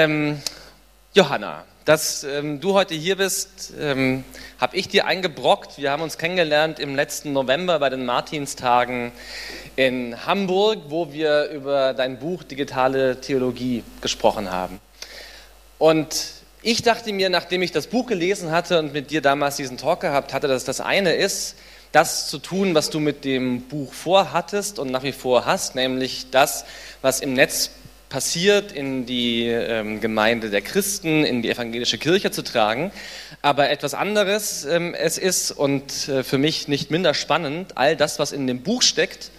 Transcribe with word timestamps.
Ähm, 0.00 0.40
Johanna, 1.12 1.64
dass 1.84 2.24
ähm, 2.24 2.58
du 2.58 2.72
heute 2.72 2.94
hier 2.94 3.16
bist, 3.16 3.74
ähm, 3.78 4.24
habe 4.58 4.74
ich 4.74 4.88
dir 4.88 5.04
eingebrockt. 5.04 5.76
Wir 5.76 5.90
haben 5.90 6.02
uns 6.02 6.16
kennengelernt 6.16 6.78
im 6.78 6.96
letzten 6.96 7.34
November 7.34 7.78
bei 7.80 7.90
den 7.90 8.06
Martinstagen 8.06 9.12
in 9.76 10.24
Hamburg, 10.24 10.78
wo 10.88 11.12
wir 11.12 11.50
über 11.50 11.92
dein 11.92 12.18
Buch 12.18 12.44
Digitale 12.44 13.20
Theologie 13.20 13.84
gesprochen 14.00 14.50
haben. 14.50 14.80
Und 15.78 16.32
ich 16.62 16.80
dachte 16.80 17.12
mir, 17.12 17.28
nachdem 17.28 17.60
ich 17.60 17.72
das 17.72 17.86
Buch 17.86 18.06
gelesen 18.06 18.50
hatte 18.50 18.78
und 18.78 18.94
mit 18.94 19.10
dir 19.10 19.20
damals 19.20 19.56
diesen 19.56 19.76
Talk 19.76 20.00
gehabt 20.00 20.32
hatte, 20.32 20.48
dass 20.48 20.64
das 20.64 20.80
eine 20.80 21.12
ist, 21.12 21.56
das 21.92 22.28
zu 22.28 22.38
tun, 22.38 22.74
was 22.74 22.88
du 22.88 23.00
mit 23.00 23.26
dem 23.26 23.68
Buch 23.68 23.92
vorhattest 23.92 24.78
und 24.78 24.90
nach 24.90 25.02
wie 25.02 25.12
vor 25.12 25.44
hast, 25.44 25.74
nämlich 25.74 26.30
das, 26.30 26.64
was 27.02 27.20
im 27.20 27.34
Netz 27.34 27.72
passiert, 28.10 28.72
in 28.72 29.06
die 29.06 29.46
ähm, 29.46 30.00
Gemeinde 30.00 30.50
der 30.50 30.60
Christen, 30.60 31.24
in 31.24 31.40
die 31.40 31.48
evangelische 31.48 31.96
Kirche 31.96 32.30
zu 32.30 32.42
tragen. 32.42 32.92
Aber 33.40 33.70
etwas 33.70 33.94
anderes 33.94 34.66
ähm, 34.66 34.94
es 34.94 35.16
ist 35.16 35.52
und 35.52 36.08
äh, 36.08 36.22
für 36.22 36.36
mich 36.36 36.68
nicht 36.68 36.90
minder 36.90 37.14
spannend, 37.14 37.78
all 37.78 37.96
das, 37.96 38.18
was 38.18 38.32
in 38.32 38.46
dem 38.46 38.62
Buch 38.62 38.82
steckt, 38.82 39.30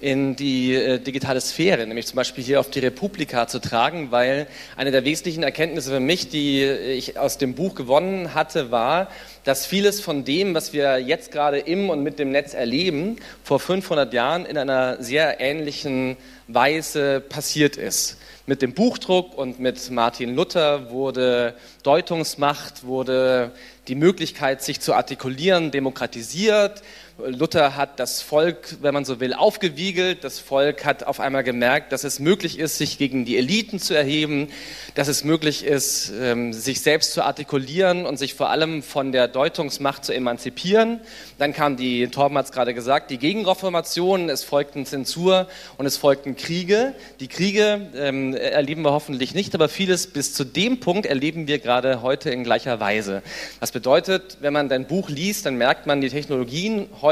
in 0.00 0.36
die 0.36 0.74
äh, 0.74 0.98
digitale 1.00 1.40
Sphäre, 1.40 1.86
nämlich 1.86 2.06
zum 2.06 2.16
Beispiel 2.16 2.44
hier 2.44 2.60
auf 2.60 2.70
die 2.70 2.78
Republika 2.78 3.48
zu 3.48 3.58
tragen, 3.58 4.10
weil 4.10 4.46
eine 4.76 4.92
der 4.92 5.04
wesentlichen 5.04 5.42
Erkenntnisse 5.42 5.90
für 5.90 6.00
mich, 6.00 6.28
die 6.28 6.62
ich 6.64 7.18
aus 7.18 7.38
dem 7.38 7.54
Buch 7.54 7.74
gewonnen 7.74 8.34
hatte, 8.34 8.70
war, 8.70 9.08
dass 9.44 9.66
vieles 9.66 10.00
von 10.00 10.24
dem, 10.24 10.54
was 10.54 10.72
wir 10.72 10.98
jetzt 10.98 11.32
gerade 11.32 11.58
im 11.58 11.90
und 11.90 12.02
mit 12.02 12.18
dem 12.18 12.30
Netz 12.30 12.54
erleben, 12.54 13.16
vor 13.42 13.58
500 13.58 14.12
Jahren 14.12 14.46
in 14.46 14.56
einer 14.56 15.02
sehr 15.02 15.40
ähnlichen 15.40 16.16
Weise 16.46 17.20
passiert 17.20 17.76
ist. 17.76 18.18
Mit 18.46 18.62
dem 18.62 18.72
Buchdruck 18.72 19.36
und 19.36 19.60
mit 19.60 19.90
Martin 19.90 20.34
Luther 20.34 20.90
wurde 20.90 21.54
Deutungsmacht, 21.82 22.84
wurde 22.84 23.52
die 23.88 23.94
Möglichkeit, 23.94 24.62
sich 24.62 24.80
zu 24.80 24.94
artikulieren, 24.94 25.70
demokratisiert. 25.70 26.82
Luther 27.26 27.74
hat 27.74 27.98
das 27.98 28.22
Volk, 28.22 28.76
wenn 28.80 28.94
man 28.94 29.04
so 29.04 29.18
will, 29.18 29.34
aufgewiegelt. 29.34 30.22
Das 30.22 30.38
Volk 30.38 30.84
hat 30.84 31.02
auf 31.02 31.18
einmal 31.18 31.42
gemerkt, 31.42 31.90
dass 31.90 32.04
es 32.04 32.20
möglich 32.20 32.60
ist, 32.60 32.78
sich 32.78 32.96
gegen 32.96 33.24
die 33.24 33.36
Eliten 33.36 33.80
zu 33.80 33.92
erheben, 33.92 34.52
dass 34.94 35.08
es 35.08 35.24
möglich 35.24 35.64
ist, 35.64 36.12
ähm, 36.20 36.52
sich 36.52 36.80
selbst 36.80 37.12
zu 37.12 37.24
artikulieren 37.24 38.06
und 38.06 38.18
sich 38.18 38.34
vor 38.34 38.50
allem 38.50 38.84
von 38.84 39.10
der 39.10 39.26
Deutungsmacht 39.26 40.04
zu 40.04 40.14
emanzipieren. 40.14 41.00
Dann 41.38 41.52
kam 41.52 41.76
die, 41.76 42.06
Torben 42.06 42.38
hat 42.38 42.46
es 42.46 42.52
gerade 42.52 42.72
gesagt, 42.72 43.10
die 43.10 43.18
Gegenreformation, 43.18 44.30
es 44.30 44.44
folgten 44.44 44.86
Zensur 44.86 45.48
und 45.76 45.86
es 45.86 45.96
folgten 45.96 46.36
Kriege. 46.36 46.94
Die 47.18 47.28
Kriege 47.28 47.88
ähm, 47.96 48.32
erleben 48.32 48.82
wir 48.82 48.92
hoffentlich 48.92 49.34
nicht, 49.34 49.56
aber 49.56 49.68
vieles 49.68 50.06
bis 50.06 50.34
zu 50.34 50.44
dem 50.44 50.78
Punkt 50.78 51.04
erleben 51.04 51.48
wir 51.48 51.58
gerade 51.58 52.00
heute 52.00 52.30
in 52.30 52.44
gleicher 52.44 52.78
Weise. 52.78 53.22
Das 53.58 53.72
bedeutet, 53.72 54.38
wenn 54.40 54.52
man 54.52 54.68
dein 54.68 54.86
Buch 54.86 55.08
liest, 55.08 55.46
dann 55.46 55.56
merkt 55.56 55.88
man, 55.88 56.00
die 56.00 56.10
Technologien 56.10 56.86
heute 57.02 57.07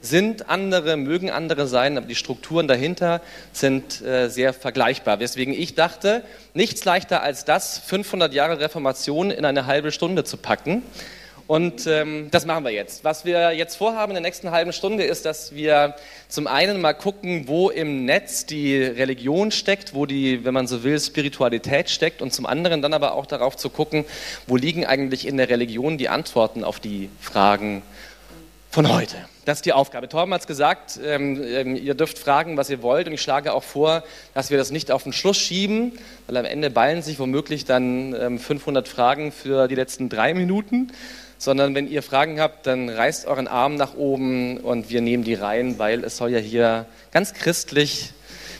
sind 0.00 0.48
andere, 0.48 0.96
mögen 0.96 1.30
andere 1.30 1.66
sein, 1.66 1.98
aber 1.98 2.06
die 2.06 2.14
Strukturen 2.14 2.68
dahinter 2.68 3.20
sind 3.52 4.00
äh, 4.02 4.28
sehr 4.28 4.52
vergleichbar. 4.52 5.20
Weswegen 5.20 5.52
ich 5.52 5.74
dachte, 5.74 6.22
nichts 6.54 6.84
leichter 6.84 7.22
als 7.22 7.44
das, 7.44 7.78
500 7.78 8.32
Jahre 8.32 8.60
Reformation 8.60 9.30
in 9.30 9.44
eine 9.44 9.66
halbe 9.66 9.92
Stunde 9.92 10.24
zu 10.24 10.36
packen. 10.36 10.82
Und 11.46 11.86
ähm, 11.86 12.28
das 12.32 12.44
machen 12.44 12.64
wir 12.64 12.72
jetzt. 12.72 13.04
Was 13.04 13.24
wir 13.24 13.52
jetzt 13.52 13.76
vorhaben 13.76 14.10
in 14.10 14.14
der 14.14 14.22
nächsten 14.22 14.50
halben 14.50 14.72
Stunde 14.72 15.04
ist, 15.04 15.24
dass 15.24 15.54
wir 15.54 15.94
zum 16.28 16.48
einen 16.48 16.80
mal 16.80 16.92
gucken, 16.92 17.46
wo 17.46 17.70
im 17.70 18.04
Netz 18.04 18.46
die 18.46 18.76
Religion 18.82 19.52
steckt, 19.52 19.94
wo 19.94 20.06
die, 20.06 20.44
wenn 20.44 20.54
man 20.54 20.66
so 20.66 20.82
will, 20.82 20.98
Spiritualität 20.98 21.88
steckt 21.88 22.20
und 22.20 22.32
zum 22.32 22.46
anderen 22.46 22.82
dann 22.82 22.94
aber 22.94 23.12
auch 23.12 23.26
darauf 23.26 23.56
zu 23.56 23.70
gucken, 23.70 24.04
wo 24.48 24.56
liegen 24.56 24.84
eigentlich 24.84 25.26
in 25.26 25.36
der 25.36 25.48
Religion 25.48 25.98
die 25.98 26.08
Antworten 26.08 26.64
auf 26.64 26.80
die 26.80 27.10
Fragen 27.20 27.82
von 28.76 28.92
heute. 28.92 29.16
Das 29.46 29.60
ist 29.60 29.64
die 29.64 29.72
Aufgabe. 29.72 30.06
Torben 30.06 30.34
hat 30.34 30.42
es 30.42 30.46
gesagt, 30.46 31.00
ähm, 31.02 31.42
ähm, 31.42 31.76
ihr 31.76 31.94
dürft 31.94 32.18
fragen, 32.18 32.58
was 32.58 32.68
ihr 32.68 32.82
wollt 32.82 33.06
und 33.06 33.14
ich 33.14 33.22
schlage 33.22 33.54
auch 33.54 33.62
vor, 33.62 34.04
dass 34.34 34.50
wir 34.50 34.58
das 34.58 34.70
nicht 34.70 34.90
auf 34.90 35.04
den 35.04 35.14
Schluss 35.14 35.38
schieben, 35.38 35.92
weil 36.26 36.36
am 36.36 36.44
Ende 36.44 36.68
ballen 36.68 37.00
sich 37.00 37.18
womöglich 37.18 37.64
dann 37.64 38.12
ähm, 38.12 38.38
500 38.38 38.86
Fragen 38.86 39.32
für 39.32 39.66
die 39.66 39.76
letzten 39.76 40.10
drei 40.10 40.34
Minuten, 40.34 40.92
sondern 41.38 41.74
wenn 41.74 41.88
ihr 41.88 42.02
Fragen 42.02 42.38
habt, 42.38 42.66
dann 42.66 42.90
reißt 42.90 43.24
euren 43.24 43.48
Arm 43.48 43.76
nach 43.76 43.94
oben 43.94 44.58
und 44.58 44.90
wir 44.90 45.00
nehmen 45.00 45.24
die 45.24 45.32
rein, 45.32 45.78
weil 45.78 46.04
es 46.04 46.18
soll 46.18 46.28
ja 46.28 46.38
hier 46.38 46.84
ganz 47.12 47.32
christlich, 47.32 48.12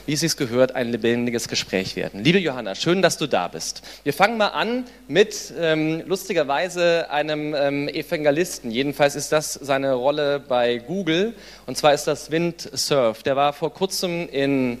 wie 0.07 0.13
es 0.13 0.21
sich 0.21 0.37
gehört, 0.37 0.73
ein 0.73 0.89
lebendiges 0.89 1.49
Gespräch 1.49 1.97
werden. 1.97 2.23
Liebe 2.23 2.39
Johanna, 2.39 2.75
schön, 2.75 3.01
dass 3.01 3.17
du 3.17 3.27
da 3.27 3.49
bist. 3.49 3.81
Wir 4.05 4.13
fangen 4.13 4.37
mal 4.37 4.47
an 4.47 4.85
mit 5.09 5.53
ähm, 5.59 6.01
lustigerweise 6.07 7.11
einem 7.11 7.53
ähm, 7.53 7.89
Evangelisten. 7.89 8.71
Jedenfalls 8.71 9.15
ist 9.15 9.33
das 9.33 9.53
seine 9.53 9.93
Rolle 9.93 10.39
bei 10.39 10.77
Google 10.77 11.33
und 11.65 11.77
zwar 11.77 11.93
ist 11.93 12.05
das 12.05 12.31
Windsurf. 12.31 13.21
Der 13.23 13.35
war 13.35 13.51
vor 13.51 13.73
kurzem 13.73 14.29
in 14.29 14.79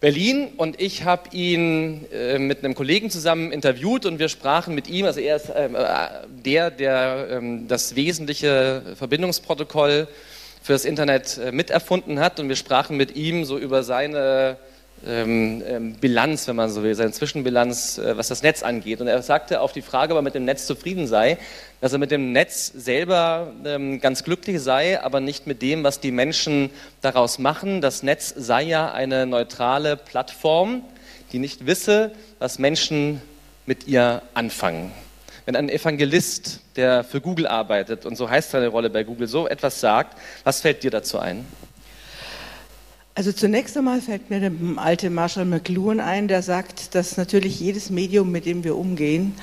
Berlin 0.00 0.48
und 0.56 0.80
ich 0.80 1.04
habe 1.04 1.30
ihn 1.30 2.06
äh, 2.12 2.40
mit 2.40 2.64
einem 2.64 2.74
Kollegen 2.74 3.10
zusammen 3.10 3.52
interviewt 3.52 4.06
und 4.06 4.18
wir 4.18 4.28
sprachen 4.28 4.74
mit 4.74 4.88
ihm, 4.88 5.06
also 5.06 5.20
er 5.20 5.36
ist 5.36 5.52
ähm, 5.54 5.76
äh, 5.76 6.08
der, 6.26 6.72
der 6.72 7.28
ähm, 7.30 7.68
das 7.68 7.94
wesentliche 7.94 8.82
Verbindungsprotokoll 8.96 10.08
für 10.62 10.72
das 10.72 10.84
Internet 10.84 11.38
äh, 11.38 11.52
miterfunden 11.52 12.20
hat 12.20 12.38
und 12.40 12.48
wir 12.48 12.56
sprachen 12.56 12.96
mit 12.96 13.16
ihm 13.16 13.44
so 13.44 13.58
über 13.58 13.82
seine 13.82 14.56
ähm, 15.04 15.62
ähm, 15.66 15.94
Bilanz, 15.94 16.46
wenn 16.46 16.54
man 16.54 16.70
so 16.70 16.84
will, 16.84 16.94
seine 16.94 17.10
Zwischenbilanz, 17.10 17.98
äh, 17.98 18.16
was 18.16 18.28
das 18.28 18.44
Netz 18.44 18.62
angeht. 18.62 19.00
Und 19.00 19.08
er 19.08 19.20
sagte 19.22 19.60
auf 19.60 19.72
die 19.72 19.82
Frage, 19.82 20.12
ob 20.12 20.18
er 20.18 20.22
mit 20.22 20.36
dem 20.36 20.44
Netz 20.44 20.66
zufrieden 20.66 21.08
sei, 21.08 21.38
dass 21.80 21.92
er 21.92 21.98
mit 21.98 22.12
dem 22.12 22.30
Netz 22.30 22.68
selber 22.68 23.52
ähm, 23.64 24.00
ganz 24.00 24.22
glücklich 24.22 24.60
sei, 24.60 25.02
aber 25.02 25.18
nicht 25.18 25.48
mit 25.48 25.60
dem, 25.60 25.82
was 25.82 25.98
die 25.98 26.12
Menschen 26.12 26.70
daraus 27.00 27.40
machen. 27.40 27.80
Das 27.80 28.04
Netz 28.04 28.32
sei 28.36 28.62
ja 28.62 28.92
eine 28.92 29.26
neutrale 29.26 29.96
Plattform, 29.96 30.84
die 31.32 31.40
nicht 31.40 31.66
wisse, 31.66 32.12
was 32.38 32.60
Menschen 32.60 33.20
mit 33.66 33.88
ihr 33.88 34.22
anfangen. 34.34 34.92
Wenn 35.44 35.56
ein 35.56 35.68
Evangelist, 35.68 36.60
der 36.76 37.02
für 37.02 37.20
Google 37.20 37.46
arbeitet, 37.46 38.06
und 38.06 38.16
so 38.16 38.30
heißt 38.30 38.52
seine 38.52 38.68
Rolle 38.68 38.90
bei 38.90 39.02
Google, 39.02 39.26
so 39.26 39.48
etwas 39.48 39.80
sagt, 39.80 40.16
was 40.44 40.60
fällt 40.60 40.84
dir 40.84 40.90
dazu 40.90 41.18
ein? 41.18 41.44
Also 43.14 43.32
zunächst 43.32 43.76
einmal 43.76 44.00
fällt 44.00 44.30
mir 44.30 44.40
der 44.40 44.52
alte 44.76 45.10
Marshall 45.10 45.44
McLuhan 45.44 46.00
ein, 46.00 46.28
der 46.28 46.42
sagt, 46.42 46.94
dass 46.94 47.16
natürlich 47.16 47.60
jedes 47.60 47.90
Medium, 47.90 48.30
mit 48.30 48.46
dem 48.46 48.64
wir 48.64 48.76
umgehen, 48.76 49.34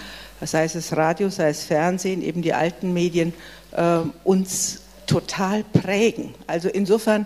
sei 0.41 0.63
es 0.63 0.95
Radio, 0.95 1.29
sei 1.29 1.49
es 1.49 1.65
Fernsehen, 1.65 2.23
eben 2.23 2.41
die 2.41 2.53
alten 2.53 2.93
Medien, 2.93 3.33
äh, 3.73 3.99
uns 4.23 4.81
total 5.05 5.63
prägen. 5.63 6.33
Also 6.47 6.69
insofern 6.69 7.25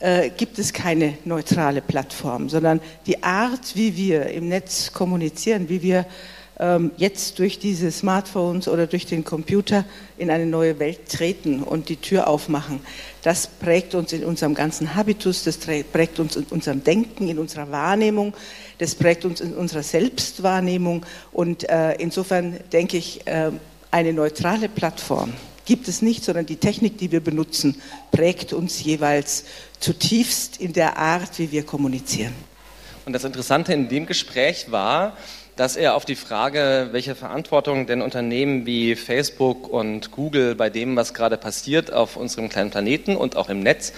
äh, 0.00 0.30
gibt 0.30 0.58
es 0.58 0.72
keine 0.72 1.18
neutrale 1.24 1.80
Plattform, 1.80 2.48
sondern 2.48 2.80
die 3.06 3.22
Art, 3.22 3.76
wie 3.76 3.96
wir 3.96 4.26
im 4.30 4.48
Netz 4.48 4.92
kommunizieren, 4.92 5.68
wie 5.68 5.82
wir 5.82 6.06
jetzt 6.96 7.40
durch 7.40 7.58
diese 7.58 7.90
Smartphones 7.90 8.68
oder 8.68 8.86
durch 8.86 9.06
den 9.06 9.24
Computer 9.24 9.84
in 10.18 10.30
eine 10.30 10.46
neue 10.46 10.78
Welt 10.78 11.08
treten 11.08 11.64
und 11.64 11.88
die 11.88 11.96
Tür 11.96 12.28
aufmachen. 12.28 12.78
Das 13.22 13.48
prägt 13.48 13.96
uns 13.96 14.12
in 14.12 14.24
unserem 14.24 14.54
ganzen 14.54 14.94
Habitus, 14.94 15.42
das 15.42 15.58
prägt 15.58 16.20
uns 16.20 16.36
in 16.36 16.44
unserem 16.50 16.84
Denken, 16.84 17.28
in 17.28 17.40
unserer 17.40 17.72
Wahrnehmung, 17.72 18.34
das 18.78 18.94
prägt 18.94 19.24
uns 19.24 19.40
in 19.40 19.52
unserer 19.52 19.82
Selbstwahrnehmung. 19.82 21.04
Und 21.32 21.68
äh, 21.68 21.94
insofern 21.94 22.60
denke 22.72 22.98
ich, 22.98 23.26
äh, 23.26 23.50
eine 23.90 24.12
neutrale 24.12 24.68
Plattform 24.68 25.32
gibt 25.64 25.88
es 25.88 26.02
nicht, 26.02 26.24
sondern 26.24 26.46
die 26.46 26.56
Technik, 26.56 26.98
die 26.98 27.10
wir 27.10 27.20
benutzen, 27.20 27.80
prägt 28.12 28.52
uns 28.52 28.82
jeweils 28.82 29.44
zutiefst 29.80 30.60
in 30.60 30.72
der 30.72 30.98
Art, 30.98 31.38
wie 31.38 31.50
wir 31.50 31.64
kommunizieren. 31.64 32.34
Und 33.06 33.12
das 33.12 33.24
Interessante 33.24 33.72
in 33.72 33.88
dem 33.88 34.06
Gespräch 34.06 34.70
war, 34.70 35.16
dass 35.56 35.76
er 35.76 35.94
auf 35.94 36.04
die 36.04 36.16
Frage, 36.16 36.88
welche 36.92 37.14
Verantwortung 37.14 37.86
denn 37.86 38.02
Unternehmen 38.02 38.66
wie 38.66 38.96
Facebook 38.96 39.68
und 39.68 40.10
Google 40.10 40.54
bei 40.54 40.70
dem, 40.70 40.96
was 40.96 41.14
gerade 41.14 41.36
passiert 41.36 41.92
auf 41.92 42.16
unserem 42.16 42.48
kleinen 42.48 42.70
Planeten 42.70 43.16
und 43.16 43.36
auch 43.36 43.48
im 43.48 43.60
Netz, 43.60 43.92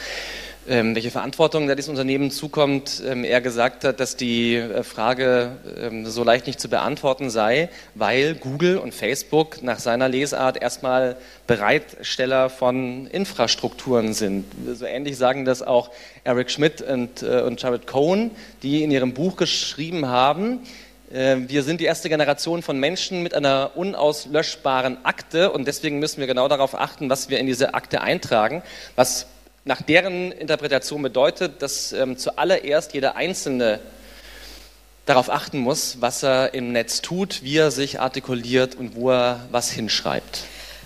ähm, 0.68 0.96
welche 0.96 1.12
Verantwortung 1.12 1.68
da 1.68 1.76
diesem 1.76 1.92
Unternehmen 1.92 2.32
zukommt, 2.32 3.00
ähm, 3.06 3.22
er 3.22 3.40
gesagt 3.40 3.84
hat, 3.84 4.00
dass 4.00 4.16
die 4.16 4.56
äh, 4.56 4.82
Frage 4.82 5.52
ähm, 5.80 6.06
so 6.06 6.24
leicht 6.24 6.48
nicht 6.48 6.60
zu 6.60 6.68
beantworten 6.68 7.30
sei, 7.30 7.68
weil 7.94 8.34
Google 8.34 8.78
und 8.78 8.92
Facebook 8.92 9.62
nach 9.62 9.78
seiner 9.78 10.08
Lesart 10.08 10.60
erstmal 10.60 11.16
Bereitsteller 11.46 12.50
von 12.50 13.06
Infrastrukturen 13.06 14.12
sind. 14.12 14.44
So 14.74 14.86
ähnlich 14.86 15.16
sagen 15.16 15.44
das 15.44 15.62
auch 15.62 15.90
Eric 16.24 16.50
Schmidt 16.50 16.82
und, 16.82 17.22
äh, 17.22 17.42
und 17.42 17.62
Jared 17.62 17.86
Cohen, 17.86 18.32
die 18.64 18.82
in 18.82 18.90
ihrem 18.90 19.14
Buch 19.14 19.36
geschrieben 19.36 20.06
haben, 20.06 20.60
wir 21.08 21.62
sind 21.62 21.80
die 21.80 21.84
erste 21.84 22.08
Generation 22.08 22.62
von 22.62 22.80
Menschen 22.80 23.22
mit 23.22 23.32
einer 23.32 23.70
unauslöschbaren 23.76 25.04
Akte 25.04 25.52
und 25.52 25.66
deswegen 25.68 26.00
müssen 26.00 26.18
wir 26.18 26.26
genau 26.26 26.48
darauf 26.48 26.74
achten, 26.74 27.08
was 27.08 27.28
wir 27.28 27.38
in 27.38 27.46
diese 27.46 27.74
Akte 27.74 28.00
eintragen, 28.00 28.62
was 28.96 29.26
nach 29.64 29.82
deren 29.82 30.32
Interpretation 30.32 31.02
bedeutet, 31.02 31.60
dass 31.60 31.92
ähm, 31.92 32.16
zuallererst 32.16 32.94
jeder 32.94 33.16
einzelne 33.16 33.80
darauf 35.06 35.30
achten 35.30 35.58
muss, 35.58 36.00
was 36.00 36.22
er 36.22 36.54
im 36.54 36.72
Netz 36.72 37.02
tut, 37.02 37.42
wie 37.42 37.56
er 37.56 37.70
sich 37.70 38.00
artikuliert 38.00 38.74
und 38.74 38.96
wo 38.96 39.10
er 39.10 39.40
was 39.50 39.70
hinschreibt? 39.70 40.44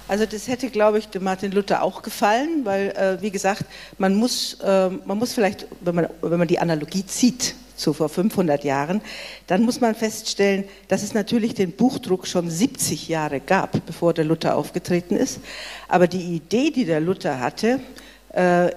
Also 0.08 0.26
das 0.26 0.48
hätte, 0.48 0.70
glaube 0.70 0.98
ich, 0.98 1.08
dem 1.08 1.24
Martin 1.24 1.52
Luther 1.52 1.82
auch 1.82 2.02
gefallen, 2.02 2.64
weil, 2.64 2.90
äh, 2.90 3.22
wie 3.22 3.30
gesagt, 3.30 3.64
man 3.96 4.16
muss, 4.16 4.54
äh, 4.54 4.88
man 4.88 5.18
muss 5.18 5.32
vielleicht, 5.32 5.66
wenn 5.80 5.94
man, 5.94 6.08
wenn 6.20 6.38
man 6.38 6.48
die 6.48 6.58
Analogie 6.58 7.06
zieht 7.06 7.54
zu 7.80 7.92
vor 7.92 8.08
500 8.08 8.62
Jahren, 8.64 9.00
dann 9.46 9.62
muss 9.62 9.80
man 9.80 9.94
feststellen, 9.94 10.64
dass 10.88 11.02
es 11.02 11.14
natürlich 11.14 11.54
den 11.54 11.72
Buchdruck 11.72 12.26
schon 12.26 12.50
70 12.50 13.08
Jahre 13.08 13.40
gab, 13.40 13.84
bevor 13.86 14.14
der 14.14 14.24
Luther 14.24 14.56
aufgetreten 14.56 15.16
ist. 15.16 15.40
Aber 15.88 16.06
die 16.06 16.36
Idee, 16.36 16.70
die 16.70 16.84
der 16.84 17.00
Luther 17.00 17.40
hatte, 17.40 17.80
äh, 18.32 18.70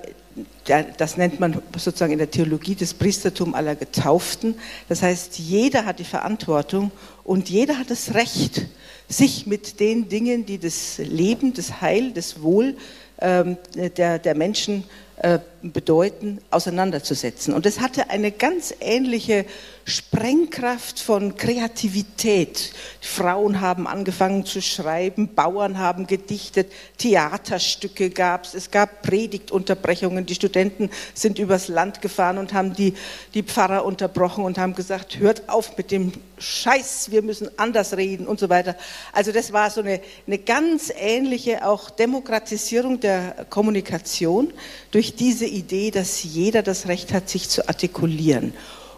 das 0.97 1.17
nennt 1.17 1.39
man 1.39 1.61
sozusagen 1.77 2.13
in 2.13 2.17
der 2.17 2.31
Theologie 2.31 2.73
das 2.73 2.93
Priestertum 2.93 3.53
aller 3.53 3.75
Getauften. 3.75 4.55
Das 4.89 5.03
heißt, 5.03 5.37
jeder 5.37 5.85
hat 5.85 5.99
die 5.99 6.05
Verantwortung 6.05 6.91
und 7.23 7.49
jeder 7.49 7.77
hat 7.77 7.91
das 7.91 8.15
Recht, 8.15 8.65
sich 9.09 9.45
mit 9.45 9.79
den 9.79 10.09
Dingen, 10.09 10.45
die 10.45 10.57
das 10.57 10.97
Leben, 10.97 11.53
das 11.53 11.81
Heil, 11.81 12.11
das 12.13 12.41
Wohl 12.41 12.75
ähm, 13.19 13.57
der, 13.75 14.17
der 14.17 14.35
Menschen 14.35 14.85
äh, 15.17 15.39
bedeuten, 15.71 16.39
auseinanderzusetzen. 16.51 17.53
Und 17.53 17.65
es 17.65 17.79
hatte 17.79 18.09
eine 18.09 18.31
ganz 18.31 18.73
ähnliche 18.81 19.45
Sprengkraft 19.85 20.99
von 20.99 21.35
Kreativität. 21.35 22.73
Frauen 23.01 23.59
haben 23.59 23.85
angefangen 23.85 24.45
zu 24.45 24.61
schreiben, 24.61 25.35
Bauern 25.35 25.77
haben 25.77 26.07
gedichtet, 26.07 26.71
Theaterstücke 26.97 28.09
gab 28.09 28.45
es, 28.45 28.53
es 28.53 28.71
gab 28.71 29.01
Predigtunterbrechungen, 29.01 30.25
die 30.25 30.35
Studenten 30.35 30.89
sind 31.13 31.37
übers 31.37 31.67
Land 31.67 32.01
gefahren 32.01 32.37
und 32.37 32.53
haben 32.53 32.73
die, 32.73 32.93
die 33.33 33.43
Pfarrer 33.43 33.83
unterbrochen 33.83 34.45
und 34.45 34.57
haben 34.57 34.73
gesagt, 34.73 35.19
hört 35.19 35.49
auf 35.49 35.77
mit 35.77 35.91
dem 35.91 36.13
Scheiß, 36.37 37.11
wir 37.11 37.21
müssen 37.21 37.49
anders 37.57 37.95
reden 37.97 38.25
und 38.25 38.39
so 38.39 38.49
weiter. 38.49 38.75
Also 39.11 39.31
das 39.31 39.51
war 39.51 39.69
so 39.69 39.81
eine, 39.81 39.99
eine 40.27 40.37
ganz 40.37 40.93
ähnliche 40.95 41.65
auch 41.65 41.89
Demokratisierung 41.89 42.99
der 43.01 43.45
Kommunikation 43.49 44.53
durch 44.91 45.15
diese 45.15 45.45
Idee, 45.53 45.91
dass 45.91 46.23
jeder 46.23 46.63
das 46.63 46.87
Recht 46.87 47.13
hat, 47.13 47.29
sich 47.29 47.49
zu 47.49 47.67
artikulieren. 47.67 48.53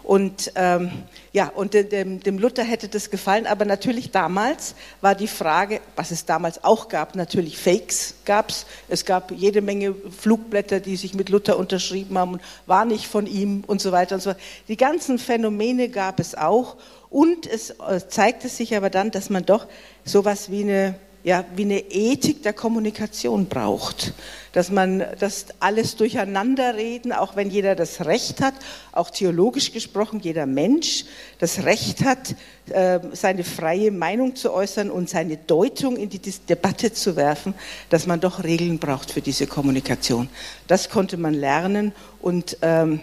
Und 0.06 0.52
ähm, 0.54 0.92
ja, 1.32 1.48
und 1.48 1.74
dem, 1.74 2.20
dem, 2.20 2.38
Luther 2.38 2.62
hätte 2.62 2.86
das 2.86 3.10
gefallen, 3.10 3.44
aber 3.44 3.64
natürlich 3.64 4.12
damals 4.12 4.76
war 5.00 5.16
die 5.16 5.26
Frage, 5.26 5.80
was 5.96 6.12
es 6.12 6.24
damals 6.24 6.62
auch 6.62 6.88
gab, 6.88 7.16
natürlich 7.16 7.58
Fakes 7.58 8.14
gab 8.24 8.50
es. 8.50 8.66
Es 8.88 9.04
gab 9.04 9.32
jede 9.32 9.62
Menge 9.62 9.96
Flugblätter, 10.16 10.78
die 10.78 10.94
sich 10.94 11.14
mit 11.14 11.28
Luther 11.28 11.58
unterschrieben 11.58 12.16
haben 12.18 12.34
und 12.34 12.42
war 12.66 12.84
nicht 12.84 13.08
von 13.08 13.26
ihm 13.26 13.64
und 13.66 13.80
so 13.80 13.90
weiter 13.90 14.14
und 14.14 14.20
so 14.20 14.30
fort. 14.30 14.42
Die 14.68 14.76
ganzen 14.76 15.18
Phänomene 15.18 15.88
gab 15.88 16.20
es 16.20 16.36
auch 16.36 16.76
und 17.10 17.44
es 17.44 17.70
äh, 17.70 18.00
zeigte 18.08 18.48
sich 18.48 18.76
aber 18.76 18.90
dann, 18.90 19.10
dass 19.10 19.28
man 19.28 19.44
doch 19.44 19.66
sowas 20.04 20.52
wie 20.52 20.62
eine 20.62 20.94
ja, 21.26 21.44
wie 21.56 21.64
eine 21.64 21.80
Ethik 21.90 22.44
der 22.44 22.52
Kommunikation 22.52 23.46
braucht. 23.46 24.14
Dass 24.52 24.70
man 24.70 25.04
das 25.18 25.46
alles 25.58 25.96
durcheinander 25.96 26.76
reden, 26.76 27.12
auch 27.12 27.34
wenn 27.34 27.50
jeder 27.50 27.74
das 27.74 28.04
Recht 28.04 28.40
hat, 28.40 28.54
auch 28.92 29.10
theologisch 29.10 29.72
gesprochen, 29.72 30.20
jeder 30.20 30.46
Mensch 30.46 31.04
das 31.40 31.64
Recht 31.64 32.04
hat, 32.04 32.36
äh, 32.70 33.00
seine 33.10 33.42
freie 33.42 33.90
Meinung 33.90 34.36
zu 34.36 34.52
äußern 34.52 34.88
und 34.88 35.10
seine 35.10 35.36
Deutung 35.36 35.96
in 35.96 36.10
die 36.10 36.20
Debatte 36.20 36.92
zu 36.92 37.16
werfen, 37.16 37.54
dass 37.90 38.06
man 38.06 38.20
doch 38.20 38.44
Regeln 38.44 38.78
braucht 38.78 39.10
für 39.10 39.20
diese 39.20 39.48
Kommunikation. 39.48 40.28
Das 40.68 40.90
konnte 40.90 41.16
man 41.16 41.34
lernen 41.34 41.90
und 42.22 42.56
ähm, 42.62 43.00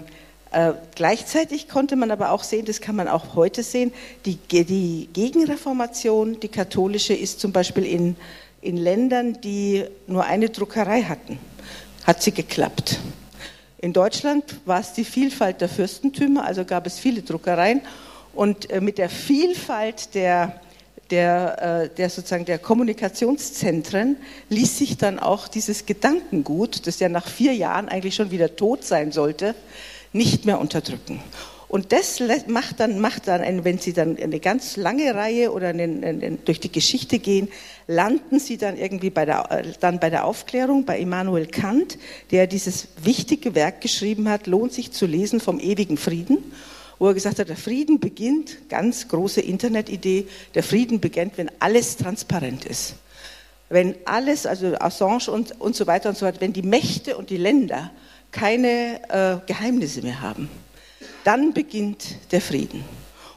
äh, 0.54 0.74
gleichzeitig 0.96 1.68
konnte 1.68 1.96
man 1.96 2.12
aber 2.12 2.32
auch 2.32 2.44
sehen, 2.44 2.66
das 2.66 2.80
kann 2.80 2.96
man 2.96 3.08
auch 3.08 3.36
heute 3.36 3.64
sehen, 3.64 3.94
die, 4.26 4.38
die 4.38 5.10
Gegenreformation, 5.12 6.40
die 6.40 6.48
katholische, 6.48 7.14
ist 7.14 7.40
zum 7.40 7.52
Beispiel 7.52 7.86
in, 7.86 8.16
in 8.62 8.78
Ländern, 8.78 9.42
die 9.42 9.86
nur 10.08 10.26
eine 10.26 10.50
Druckerei 10.50 11.04
hatten, 11.04 11.40
hat 12.06 12.22
sie 12.22 12.32
geklappt. 12.32 13.00
In 13.80 13.94
Deutschland 13.94 14.44
war 14.66 14.80
es 14.80 14.94
die 14.94 15.04
Vielfalt 15.04 15.60
der 15.60 15.70
Fürstentümer, 15.70 16.46
also 16.46 16.64
gab 16.64 16.88
es 16.88 17.00
viele 17.00 17.22
Druckereien 17.22 17.82
und 18.34 18.70
äh, 18.70 18.80
mit 18.80 18.98
der 18.98 19.10
Vielfalt 19.10 20.16
der 20.16 20.62
der, 21.12 21.84
äh, 21.84 21.90
der, 21.96 22.10
sozusagen 22.10 22.46
der 22.46 22.58
Kommunikationszentren 22.58 24.18
ließ 24.50 24.78
sich 24.78 24.98
dann 24.98 25.20
auch 25.20 25.48
dieses 25.48 25.86
Gedankengut, 25.86 26.88
das 26.88 27.00
ja 27.00 27.10
nach 27.10 27.28
vier 27.28 27.54
Jahren 27.54 27.90
eigentlich 27.90 28.16
schon 28.16 28.32
wieder 28.32 28.56
tot 28.56 28.84
sein 28.84 29.12
sollte, 29.12 29.54
nicht 30.13 30.45
mehr 30.45 30.60
unterdrücken. 30.60 31.19
Und 31.74 31.92
das 31.92 32.21
macht 32.45 32.80
dann, 32.80 33.00
macht 33.00 33.27
dann 33.27 33.63
wenn 33.63 33.80
Sie 33.80 33.94
dann 33.94 34.15
eine 34.18 34.39
ganz 34.39 34.77
lange 34.77 35.15
Reihe 35.15 35.51
oder 35.51 35.69
eine, 35.69 35.86
eine, 35.86 36.38
durch 36.45 36.60
die 36.60 36.71
Geschichte 36.71 37.18
gehen, 37.18 37.48
landen 37.88 38.38
Sie 38.39 38.57
dann 38.57 38.77
irgendwie 38.77 39.10
bei 39.10 39.25
der, 39.25 39.51
äh, 39.51 39.63
dann 39.80 40.00
bei 40.00 40.12
der 40.12 40.25
Aufklärung, 40.25 40.86
bei 40.86 41.00
Immanuel 41.00 41.48
Kant, 41.48 41.98
der 42.30 42.45
dieses 42.45 42.89
wichtige 43.01 43.56
Werk 43.56 43.81
geschrieben 43.81 44.30
hat, 44.30 44.45
lohnt 44.45 44.71
sich 44.71 44.92
zu 44.92 45.07
lesen 45.07 45.39
vom 45.39 45.60
ewigen 45.60 45.98
Frieden, 45.98 46.51
wo 47.00 47.07
er 47.07 47.16
gesagt 47.16 47.39
hat, 47.39 47.50
der 47.50 47.57
Frieden 47.57 48.00
beginnt, 48.00 48.69
ganz 48.69 49.07
große 49.07 49.42
Internetidee, 49.42 50.27
der 50.54 50.62
Frieden 50.62 51.00
beginnt, 51.00 51.39
wenn 51.39 51.50
alles 51.57 51.98
transparent 51.98 52.66
ist. 52.66 52.98
Wenn 53.69 53.95
alles, 54.06 54.45
also 54.45 54.75
Assange 54.80 55.31
und, 55.31 55.59
und 55.59 55.75
so 55.75 55.88
weiter 55.88 56.09
und 56.09 56.19
so 56.19 56.27
weiter, 56.27 56.39
wenn 56.39 56.54
die 56.54 56.62
Mächte 56.62 57.18
und 57.18 57.31
die 57.31 57.38
Länder 57.38 57.89
keine 58.33 59.00
äh, 59.09 59.38
Geheimnisse 59.47 60.01
mehr 60.01 60.19
haben. 60.21 60.50
Dann 61.24 61.53
beginnt 61.53 62.18
der 62.31 62.41
Frieden. 62.41 62.83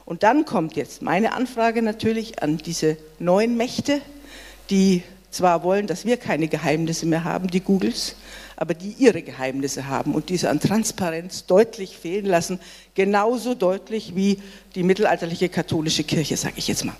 Und 0.05 0.23
dann 0.23 0.45
kommt 0.45 0.75
jetzt 0.75 1.01
meine 1.01 1.33
Anfrage 1.33 1.81
natürlich 1.81 2.41
an 2.43 2.57
diese 2.57 2.97
neuen 3.19 3.55
Mächte, 3.55 4.01
die 4.69 5.03
zwar 5.31 5.63
wollen, 5.63 5.87
dass 5.87 6.05
wir 6.05 6.17
keine 6.17 6.47
Geheimnisse 6.47 7.05
mehr 7.05 7.23
haben, 7.23 7.47
die 7.47 7.59
Googles, 7.61 8.15
aber 8.55 8.73
die 8.73 8.95
ihre 8.97 9.21
Geheimnisse 9.21 9.87
haben 9.87 10.15
und 10.15 10.29
diese 10.29 10.49
an 10.49 10.59
Transparenz 10.59 11.45
deutlich 11.45 11.97
fehlen 11.97 12.25
lassen, 12.25 12.59
genauso 12.95 13.53
deutlich 13.53 14.15
wie 14.15 14.39
die 14.75 14.83
mittelalterliche 14.83 15.49
katholische 15.49 16.03
Kirche, 16.03 16.37
sage 16.37 16.55
ich 16.57 16.67
jetzt 16.67 16.83
mal. 16.83 16.95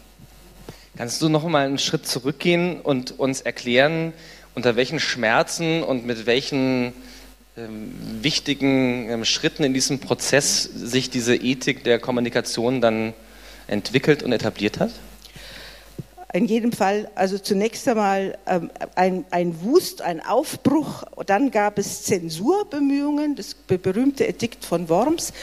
Kannst 0.98 1.22
du 1.22 1.30
noch 1.30 1.48
mal 1.48 1.66
einen 1.66 1.78
Schritt 1.78 2.08
zurückgehen 2.08 2.82
und 2.82 3.20
uns 3.20 3.42
erklären, 3.42 4.14
unter 4.56 4.76
welchen 4.76 5.00
Schmerzen 5.00 5.84
und 5.84 6.06
mit 6.06 6.26
welchen 6.26 6.94
wichtigen 8.22 9.10
ähm, 9.10 9.26
Schritten 9.26 9.64
in 9.64 9.74
diesem 9.74 10.00
Prozess 10.00 10.64
sich 10.64 11.10
diese 11.10 11.36
Ethik 11.36 11.84
der 11.84 11.98
Kommunikation 11.98 12.82
dann 12.82 13.14
entwickelt 13.68 14.22
und 14.22 14.32
etabliert 14.32 14.80
hat? 14.80 14.92
In 16.34 16.46
jedem 16.46 16.72
Fall, 16.72 17.10
also 17.16 17.40
zunächst 17.40 17.88
einmal 17.88 18.38
ähm, 18.46 18.70
ein, 18.96 19.26
ein 19.32 19.62
Wust, 19.64 20.02
ein 20.02 20.22
Aufbruch, 20.24 21.04
dann 21.26 21.52
gab 21.52 21.80
es 21.80 22.04
Zensurbemühungen, 22.04 23.36
das 23.36 23.56
berühmte 23.56 24.28
Edikt 24.28 24.64
von 24.64 24.88
Worms, 24.90 25.32
ähm, 25.32 25.36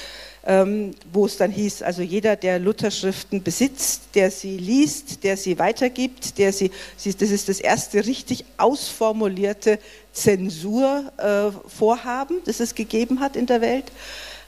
wo 0.46 1.24
es 1.24 1.38
dann 1.38 1.50
hieß, 1.50 1.80
also 1.82 2.02
jeder, 2.02 2.36
der 2.36 2.58
Lutherschriften 2.58 3.42
besitzt, 3.42 4.02
der 4.14 4.30
sie 4.30 4.58
liest, 4.58 5.24
der 5.24 5.38
sie 5.38 5.58
weitergibt, 5.58 6.36
der 6.36 6.52
sie, 6.52 6.70
das 7.02 7.30
ist 7.30 7.48
das 7.48 7.60
erste 7.60 8.04
richtig 8.04 8.44
ausformulierte 8.58 9.78
Zensurvorhaben, 10.12 12.42
das 12.44 12.60
es 12.60 12.74
gegeben 12.74 13.20
hat 13.20 13.36
in 13.36 13.46
der 13.46 13.62
Welt. 13.62 13.86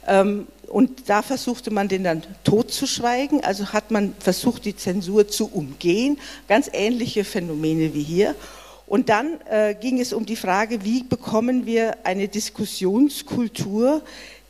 Ähm, 0.07 0.47
und 0.69 1.09
da 1.09 1.23
versuchte 1.23 1.71
man 1.71 1.89
den 1.89 2.05
dann 2.05 2.23
totzuschweigen, 2.45 3.43
also 3.43 3.73
hat 3.73 3.91
man 3.91 4.13
versucht, 4.19 4.67
die 4.67 4.77
Zensur 4.77 5.29
zu 5.29 5.51
umgehen, 5.51 6.19
ganz 6.49 6.69
ähnliche 6.73 7.25
Phänomene 7.25 7.95
wie 7.95 8.03
hier. 8.03 8.35
Und 8.87 9.09
dann 9.09 9.41
äh, 9.49 9.75
ging 9.75 9.99
es 10.01 10.13
um 10.13 10.27
die 10.27 10.37
Frage, 10.37 10.85
wie 10.85 11.05
bekommen 11.05 11.65
wir 11.67 11.97
eine 12.05 12.29
Diskussionskultur, 12.29 14.03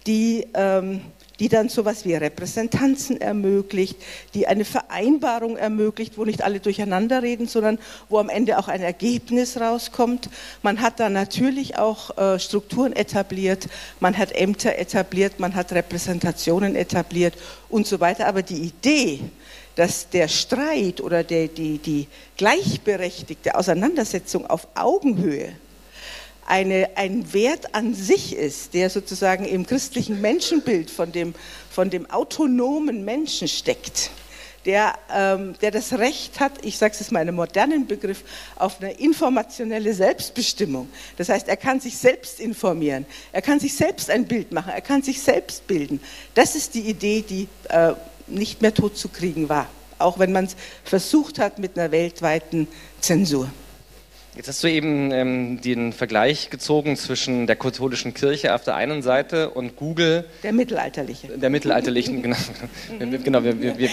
die 0.07 0.47
ähm, 0.55 1.03
die 1.41 1.49
dann 1.49 1.69
sowas 1.69 2.05
wie 2.05 2.15
Repräsentanzen 2.15 3.21
ermöglicht, 3.21 3.97
die 4.35 4.47
eine 4.47 4.65
Vereinbarung 4.65 5.57
ermöglicht, 5.57 6.17
wo 6.17 6.25
nicht 6.25 6.43
alle 6.43 6.61
durcheinander 6.61 7.23
reden, 7.23 7.47
sondern 7.47 7.79
wo 8.09 8.19
am 8.19 8.29
Ende 8.29 8.59
auch 8.59 8.69
ein 8.69 8.83
Ergebnis 8.83 9.61
rauskommt. 9.61 10.29
Man 10.63 10.81
hat 10.81 11.01
da 11.01 11.09
natürlich 11.09 11.79
auch 11.79 12.17
äh, 12.17 12.39
Strukturen 12.39 12.93
etabliert, 12.93 13.69
man 14.01 14.17
hat 14.17 14.33
Ämter 14.33 14.79
etabliert, 14.79 15.39
man 15.39 15.55
hat 15.55 15.73
Repräsentationen 15.73 16.77
etabliert 16.77 17.35
und 17.69 17.87
so 17.87 18.01
weiter. 18.01 18.27
Aber 18.27 18.43
die 18.43 18.59
Idee, 18.59 19.21
dass 19.75 20.09
der 20.09 20.29
Streit 20.29 21.01
oder 21.01 21.23
der, 21.23 21.49
die, 21.49 21.79
die 21.79 22.09
gleichberechtigte 22.37 23.55
Auseinandersetzung 23.55 24.47
auf 24.47 24.67
Augenhöhe 24.75 25.53
eine, 26.47 26.91
ein 26.97 27.33
Wert 27.33 27.75
an 27.75 27.95
sich 27.95 28.35
ist, 28.35 28.75
der 28.75 28.91
sozusagen 28.91 29.45
im 29.45 29.67
christlichen 29.67 30.21
Menschenbild 30.21 30.91
von 30.91 31.13
dem, 31.13 31.35
von 31.71 31.91
dem 31.91 32.09
autonomen 32.11 33.05
Menschen 33.05 33.49
steckt, 33.49 34.11
der, 34.65 34.95
ähm, 35.13 35.55
der 35.61 35.71
das 35.71 35.93
Recht 35.93 36.41
hat, 36.41 36.53
ich 36.65 36.79
sage 36.79 36.95
es 36.99 37.11
mal 37.11 37.21
in 37.21 37.29
einem 37.29 37.37
modernen 37.37 37.87
Begriff, 37.87 38.23
auf 38.57 38.81
eine 38.81 38.93
informationelle 38.93 39.93
Selbstbestimmung. 39.93 40.89
Das 41.17 41.29
heißt, 41.29 41.49
er 41.49 41.57
kann 41.57 41.81
sich 41.81 41.97
selbst 41.97 42.41
informieren, 42.41 43.07
er 43.33 43.43
kann 43.43 43.61
sich 43.61 43.75
selbst 43.75 44.11
ein 44.11 44.27
Bild 44.27 44.53
machen, 44.53 44.73
er 44.73 44.81
kann 44.81 45.03
sich 45.03 45.21
selbst 45.23 45.67
bilden. 45.67 46.01
Das 46.35 46.55
ist 46.55 46.75
die 46.75 46.89
Idee, 46.89 47.25
die 47.29 47.49
äh, 47.69 47.95
nicht 48.27 48.63
mehr 48.63 48.75
totzukriegen 48.75 49.49
war, 49.49 49.69
auch 49.99 50.19
wenn 50.19 50.33
man 50.33 50.45
es 50.45 50.57
versucht 50.85 51.39
hat 51.39 51.59
mit 51.59 51.79
einer 51.79 51.91
weltweiten 51.91 52.69
Zensur. 53.01 53.51
Jetzt 54.37 54.49
hast 54.49 54.63
du 54.63 54.69
eben 54.69 55.13
ähm, 55.13 55.63
den 55.63 55.95
Vergleich 55.95 56.51
gezogen 56.51 56.97
zwischen 56.97 57.47
der 57.47 57.57
katholischen 57.57 58.13
Kirche 58.13 58.55
auf 58.55 58.65
der 58.65 58.75
einen 58.75 59.01
Seite 59.01 59.49
und 59.49 59.77
Google. 59.77 60.27
Der 60.43 60.53
mittelalterliche. 60.53 61.29
Der 61.39 61.49
mittelalterlichen, 61.49 62.21
genau. 62.21 62.37
genau 63.25 63.43
wir, 63.43 63.59
wir, 63.59 63.79
wir, 63.79 63.89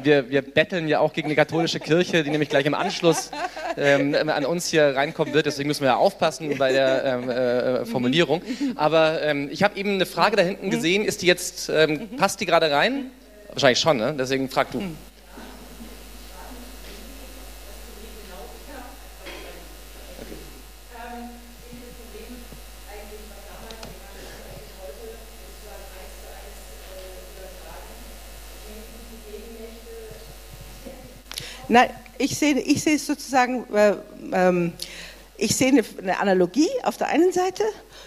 wir, 0.00 0.30
wir 0.30 0.42
betteln 0.42 0.86
ja 0.86 1.00
auch 1.00 1.12
gegen 1.12 1.28
die 1.28 1.34
katholische 1.34 1.80
Kirche, 1.80 2.22
die 2.22 2.30
nämlich 2.30 2.48
gleich 2.48 2.66
im 2.66 2.74
Anschluss 2.74 3.32
ähm, 3.76 4.14
an 4.14 4.46
uns 4.46 4.68
hier 4.68 4.94
reinkommen 4.94 5.34
wird. 5.34 5.46
Deswegen 5.46 5.66
müssen 5.66 5.82
wir 5.82 5.88
ja 5.88 5.96
aufpassen 5.96 6.56
bei 6.56 6.70
der 6.70 7.04
ähm, 7.04 7.30
äh, 7.30 7.84
Formulierung. 7.84 8.42
Aber 8.76 9.22
ähm, 9.22 9.48
ich 9.50 9.64
habe 9.64 9.76
eben 9.76 9.94
eine 9.94 10.06
Frage 10.06 10.36
da 10.36 10.42
hinten 10.44 10.70
gesehen. 10.70 11.04
Ist 11.04 11.22
die 11.22 11.26
jetzt, 11.26 11.68
ähm, 11.68 12.08
passt 12.16 12.40
die 12.40 12.46
gerade 12.46 12.70
rein? 12.70 13.10
Wahrscheinlich 13.48 13.80
schon, 13.80 13.96
ne? 13.96 14.14
Deswegen 14.16 14.48
frag 14.48 14.70
du. 14.70 14.80
Nein, 31.70 31.88
ich 32.18 32.36
sehe, 32.36 32.58
ich 32.58 32.82
sehe 32.82 32.98
sozusagen, 32.98 33.64
äh, 33.72 33.94
ähm, 34.32 34.72
ich 35.38 35.54
sehe 35.54 35.68
eine, 35.68 35.84
eine, 36.02 36.18
Analogie 36.18 36.68
auf 36.82 36.96
der 36.96 37.06
einen 37.06 37.32
Seite, 37.32 37.62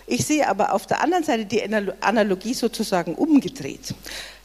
ich 0.06 0.26
sehe 0.26 0.50
aber 0.50 0.74
auf 0.74 0.86
der 0.86 1.02
anderen 1.02 1.24
Seite 1.24 1.46
die 1.46 1.64
Analogie 2.02 2.54
sozusagen 2.54 3.16
umgedreht. 3.16 3.96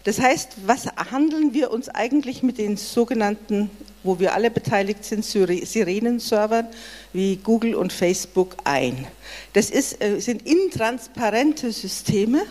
Das 0.04 0.20
heißt, 0.20 0.58
was 0.66 0.86
handeln 1.10 1.52
wir 1.52 1.72
uns 1.72 1.88
eigentlich 1.88 2.44
mit 2.44 2.58
den 2.58 2.76
sogenannten, 2.76 3.70
wo 4.04 4.20
wir 4.20 4.34
alle 4.34 4.52
beteiligt 4.52 5.04
sind, 5.04 5.24
Sirenen-Servern 5.24 6.68
wie 7.12 7.38
Google 7.38 7.74
und 7.74 7.92
Facebook 7.92 8.56
ein? 8.62 9.04
Das 9.52 9.68
ist, 9.68 10.00
äh, 10.00 10.20
sind 10.20 10.46
intransparente 10.46 11.72
Systeme, 11.72 12.42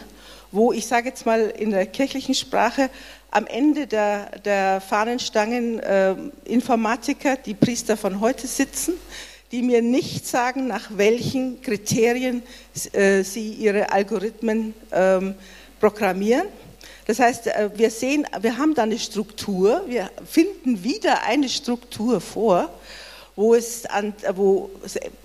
wo 0.51 0.72
ich 0.72 0.88
sage 0.88 1.10
jetzt 1.10 1.25
mal 1.25 1.54
in 1.58 1.72
der 1.72 1.86
kirchlichen 1.86 2.36
Sprache 2.36 2.89
am 3.32 3.46
Ende 3.48 3.88
der, 3.88 4.39
der 4.39 4.82
Fahnenstangen 4.82 5.80
äh, 5.80 6.16
Informatiker, 6.46 7.36
die 7.36 7.54
Priester 7.54 7.98
von 7.98 8.20
heute 8.20 8.48
sitzen, 8.48 8.94
die 9.51 9.62
mir 9.62 9.82
nicht 9.82 10.27
sagen, 10.27 10.68
nach 10.68 10.89
welchen 10.96 11.62
Kriterien 11.62 12.44
äh, 12.94 13.24
sie 13.24 13.51
ihre 13.51 13.92
Algorithmen 13.92 14.74
ähm, 14.92 15.36
programmieren. 15.80 16.48
Das 17.06 17.20
heißt, 17.20 17.48
äh, 17.48 17.70
wir 17.75 17.89
sehen, 17.89 18.25
wir 18.42 18.58
haben 18.58 18.74
da 18.74 18.84
eine 18.84 19.00
Struktur, 19.00 19.84
wir 19.88 20.10
finden 20.25 20.84
wieder 20.84 21.24
eine 21.24 21.48
Struktur 21.48 22.20
vor, 22.20 22.70
wo 23.38 23.53
es 23.53 23.86
an, 23.86 24.13
wo, 24.34 24.72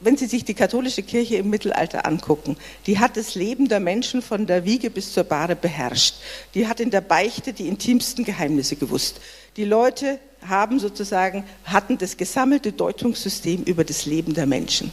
wenn 0.03 0.19
Sie 0.19 0.27
sich 0.27 0.45
die 0.45 0.53
katholische 0.53 1.03
Kirche 1.03 1.37
im 1.37 1.49
Mittelalter 1.49 2.07
angucken, 2.07 2.59
die 2.87 2.99
hat 2.99 3.17
das 3.17 3.35
Leben 3.35 3.69
der 3.69 3.81
Menschen 3.81 4.21
von 4.21 4.47
der 4.47 4.67
Wiege 4.67 4.91
bis 4.91 5.15
zur 5.15 5.25
Bahre 5.25 5.57
beherrscht. 5.57 6.17
Die 6.55 6.69
hat 6.69 6.79
in 6.79 6.91
der 6.91 7.01
Beichte 7.01 7.55
die 7.55 7.69
intimsten 7.69 8.25
Geheimnisse 8.25 8.77
gewusst. 8.77 9.19
Die 9.57 9.65
Leute 9.65 10.19
haben 10.47 10.79
sozusagen, 10.79 11.45
hatten 11.65 11.97
das 11.97 12.19
gesammelte 12.19 12.73
Deutungssystem 12.73 13.63
über 13.63 13.83
das 13.83 14.05
Leben 14.05 14.35
der 14.35 14.47
Menschen. 14.47 14.93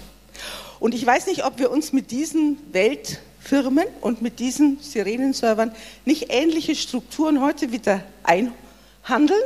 Und 0.79 0.95
ich 0.95 1.05
weiß 1.05 1.27
nicht, 1.27 1.45
ob 1.45 1.59
wir 1.59 1.71
uns 1.71 1.91
mit 1.91 2.11
diesen 2.11 2.57
Weltfirmen 2.71 3.85
und 3.99 4.21
mit 4.21 4.39
diesen 4.39 4.79
Sirenenservern 4.79 5.75
nicht 6.05 6.27
ähnliche 6.29 6.73
Strukturen 6.73 7.41
heute 7.41 7.73
wieder 7.73 8.01
einhandeln 8.23 9.41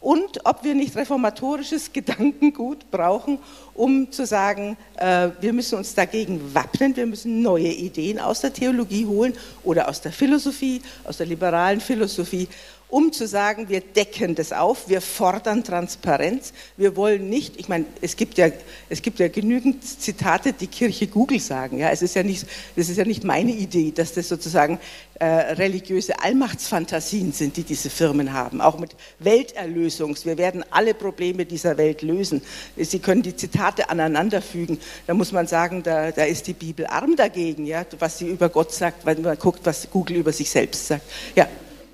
und 0.00 0.44
ob 0.44 0.64
wir 0.64 0.74
nicht 0.74 0.96
reformatorisches 0.96 1.92
Gedankengut 1.92 2.90
brauchen, 2.90 3.38
um 3.74 4.10
zu 4.10 4.26
sagen, 4.26 4.76
äh, 4.96 5.30
wir 5.40 5.52
müssen 5.52 5.78
uns 5.78 5.94
dagegen 5.94 6.54
wappnen, 6.54 6.96
wir 6.96 7.06
müssen 7.06 7.42
neue 7.42 7.68
Ideen 7.68 8.18
aus 8.18 8.40
der 8.40 8.52
Theologie 8.52 9.06
holen 9.06 9.34
oder 9.64 9.88
aus 9.88 10.00
der 10.00 10.12
Philosophie, 10.12 10.82
aus 11.04 11.18
der 11.18 11.26
liberalen 11.26 11.80
Philosophie 11.80 12.48
um 12.90 13.12
zu 13.12 13.26
sagen, 13.26 13.68
wir 13.68 13.80
decken 13.80 14.34
das 14.34 14.52
auf, 14.52 14.88
wir 14.88 15.00
fordern 15.00 15.62
Transparenz, 15.62 16.52
wir 16.76 16.96
wollen 16.96 17.28
nicht, 17.28 17.58
ich 17.58 17.68
meine, 17.68 17.84
es 18.00 18.16
gibt 18.16 18.38
ja, 18.38 18.48
es 18.88 19.02
gibt 19.02 19.18
ja 19.18 19.28
genügend 19.28 19.84
Zitate, 19.84 20.54
die 20.54 20.68
Kirche 20.68 21.06
Google 21.06 21.38
sagen, 21.38 21.78
ja, 21.78 21.90
es 21.90 22.00
ist 22.00 22.14
ja 22.14 22.22
nicht, 22.22 22.46
das 22.76 22.88
ist 22.88 22.96
ja 22.96 23.04
nicht 23.04 23.24
meine 23.24 23.52
Idee, 23.52 23.92
dass 23.92 24.14
das 24.14 24.28
sozusagen 24.28 24.78
äh, 25.20 25.26
religiöse 25.26 26.18
Allmachtsfantasien 26.22 27.32
sind, 27.32 27.58
die 27.58 27.64
diese 27.64 27.90
Firmen 27.90 28.32
haben, 28.32 28.62
auch 28.62 28.78
mit 28.78 28.96
Welterlösungs, 29.18 30.24
wir 30.24 30.38
werden 30.38 30.64
alle 30.70 30.94
Probleme 30.94 31.44
dieser 31.44 31.76
Welt 31.76 32.00
lösen. 32.00 32.40
Sie 32.76 33.00
können 33.00 33.22
die 33.22 33.36
Zitate 33.36 33.90
aneinanderfügen, 33.90 34.78
da 35.06 35.12
muss 35.12 35.32
man 35.32 35.46
sagen, 35.46 35.82
da, 35.82 36.10
da 36.10 36.24
ist 36.24 36.46
die 36.46 36.54
Bibel 36.54 36.86
arm 36.86 37.16
dagegen, 37.16 37.66
ja, 37.66 37.84
was 37.98 38.18
sie 38.18 38.28
über 38.28 38.48
Gott 38.48 38.72
sagt, 38.72 39.04
wenn 39.04 39.20
man 39.20 39.36
guckt, 39.36 39.60
was 39.64 39.90
Google 39.90 40.16
über 40.16 40.32
sich 40.32 40.48
selbst 40.48 40.86
sagt. 40.86 41.02
Ja. 41.36 41.46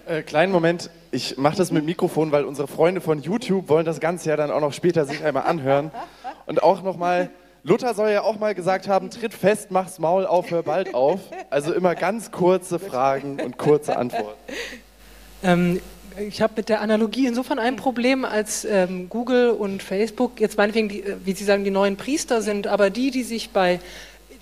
Äh, 0.07 0.23
kleinen 0.23 0.53
Moment, 0.53 0.91
ich 1.13 1.39
mache 1.39 1.57
das 1.57 1.71
mit 1.71 1.85
Mikrofon, 1.85 2.31
weil 2.31 2.45
unsere 2.45 2.69
Freunde 2.69 3.01
von 3.01 3.23
YouTube 3.23 3.69
wollen 3.69 3.87
das 3.87 4.01
Ganze 4.01 4.29
ja 4.29 4.37
dann 4.37 4.51
auch 4.51 4.61
noch 4.61 4.73
später 4.73 5.07
sich 5.07 5.25
einmal 5.25 5.45
anhören. 5.45 5.91
Und 6.45 6.63
auch 6.63 6.83
nochmal, 6.83 7.31
Luther 7.63 7.95
soll 7.95 8.11
ja 8.11 8.23
auch 8.23 8.39
mal 8.39 8.55
gesagt 8.55 8.87
haben, 8.87 9.09
tritt 9.11 9.33
fest, 9.33 9.71
mach's 9.71 9.99
Maul 9.99 10.27
auf, 10.27 10.51
hör 10.51 10.63
bald 10.63 10.95
auf. 10.95 11.21
Also 11.49 11.73
immer 11.73 11.95
ganz 11.95 12.31
kurze 12.31 12.79
Fragen 12.79 13.41
und 13.41 13.57
kurze 13.57 13.97
Antworten. 13.97 14.37
Ähm, 15.43 15.81
ich 16.19 16.43
habe 16.43 16.53
mit 16.57 16.69
der 16.69 16.83
Analogie 16.83 17.27
insofern 17.27 17.59
ein 17.59 17.77
Problem, 17.77 18.27
als 18.27 18.67
ähm, 18.67 19.09
Google 19.09 19.51
und 19.51 19.83
Facebook 19.83 20.39
jetzt 20.39 20.59
meinetwegen, 20.59 20.91
die, 20.91 21.03
äh, 21.03 21.17
wie 21.25 21.33
Sie 21.33 21.45
sagen, 21.45 21.65
die 21.65 21.71
neuen 21.71 21.97
Priester 21.97 22.43
sind, 22.43 22.67
aber 22.67 22.91
die, 22.91 23.11
die 23.11 23.23
sich 23.23 23.51
bei 23.51 23.81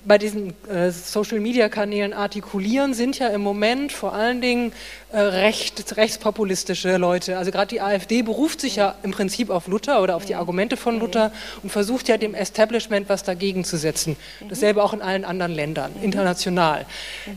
bei 0.04 0.18
diesen 0.18 0.52
äh, 0.68 0.90
Social-Media-Kanälen 0.90 2.12
artikulieren, 2.12 2.94
sind 2.94 3.18
ja 3.18 3.28
im 3.28 3.40
Moment 3.40 3.92
vor 3.92 4.12
allen 4.14 4.40
Dingen 4.40 4.72
äh, 5.12 5.18
recht, 5.18 5.96
rechtspopulistische 5.96 6.96
Leute. 6.96 7.38
Also 7.38 7.50
gerade 7.50 7.68
die 7.68 7.80
AfD 7.80 8.22
beruft 8.22 8.60
sich 8.60 8.76
ja 8.76 8.94
im 9.02 9.10
Prinzip 9.10 9.50
auf 9.50 9.66
Luther 9.68 10.02
oder 10.02 10.16
auf 10.16 10.24
die 10.24 10.34
Argumente 10.34 10.76
von 10.76 10.98
Luther 10.98 11.32
und 11.62 11.70
versucht 11.70 12.08
ja 12.08 12.16
dem 12.16 12.34
Establishment 12.34 13.08
was 13.08 13.22
dagegen 13.22 13.64
zu 13.64 13.76
setzen. 13.76 14.16
Dasselbe 14.48 14.82
auch 14.82 14.92
in 14.92 15.02
allen 15.02 15.24
anderen 15.24 15.52
Ländern, 15.52 15.92
international. 16.02 16.86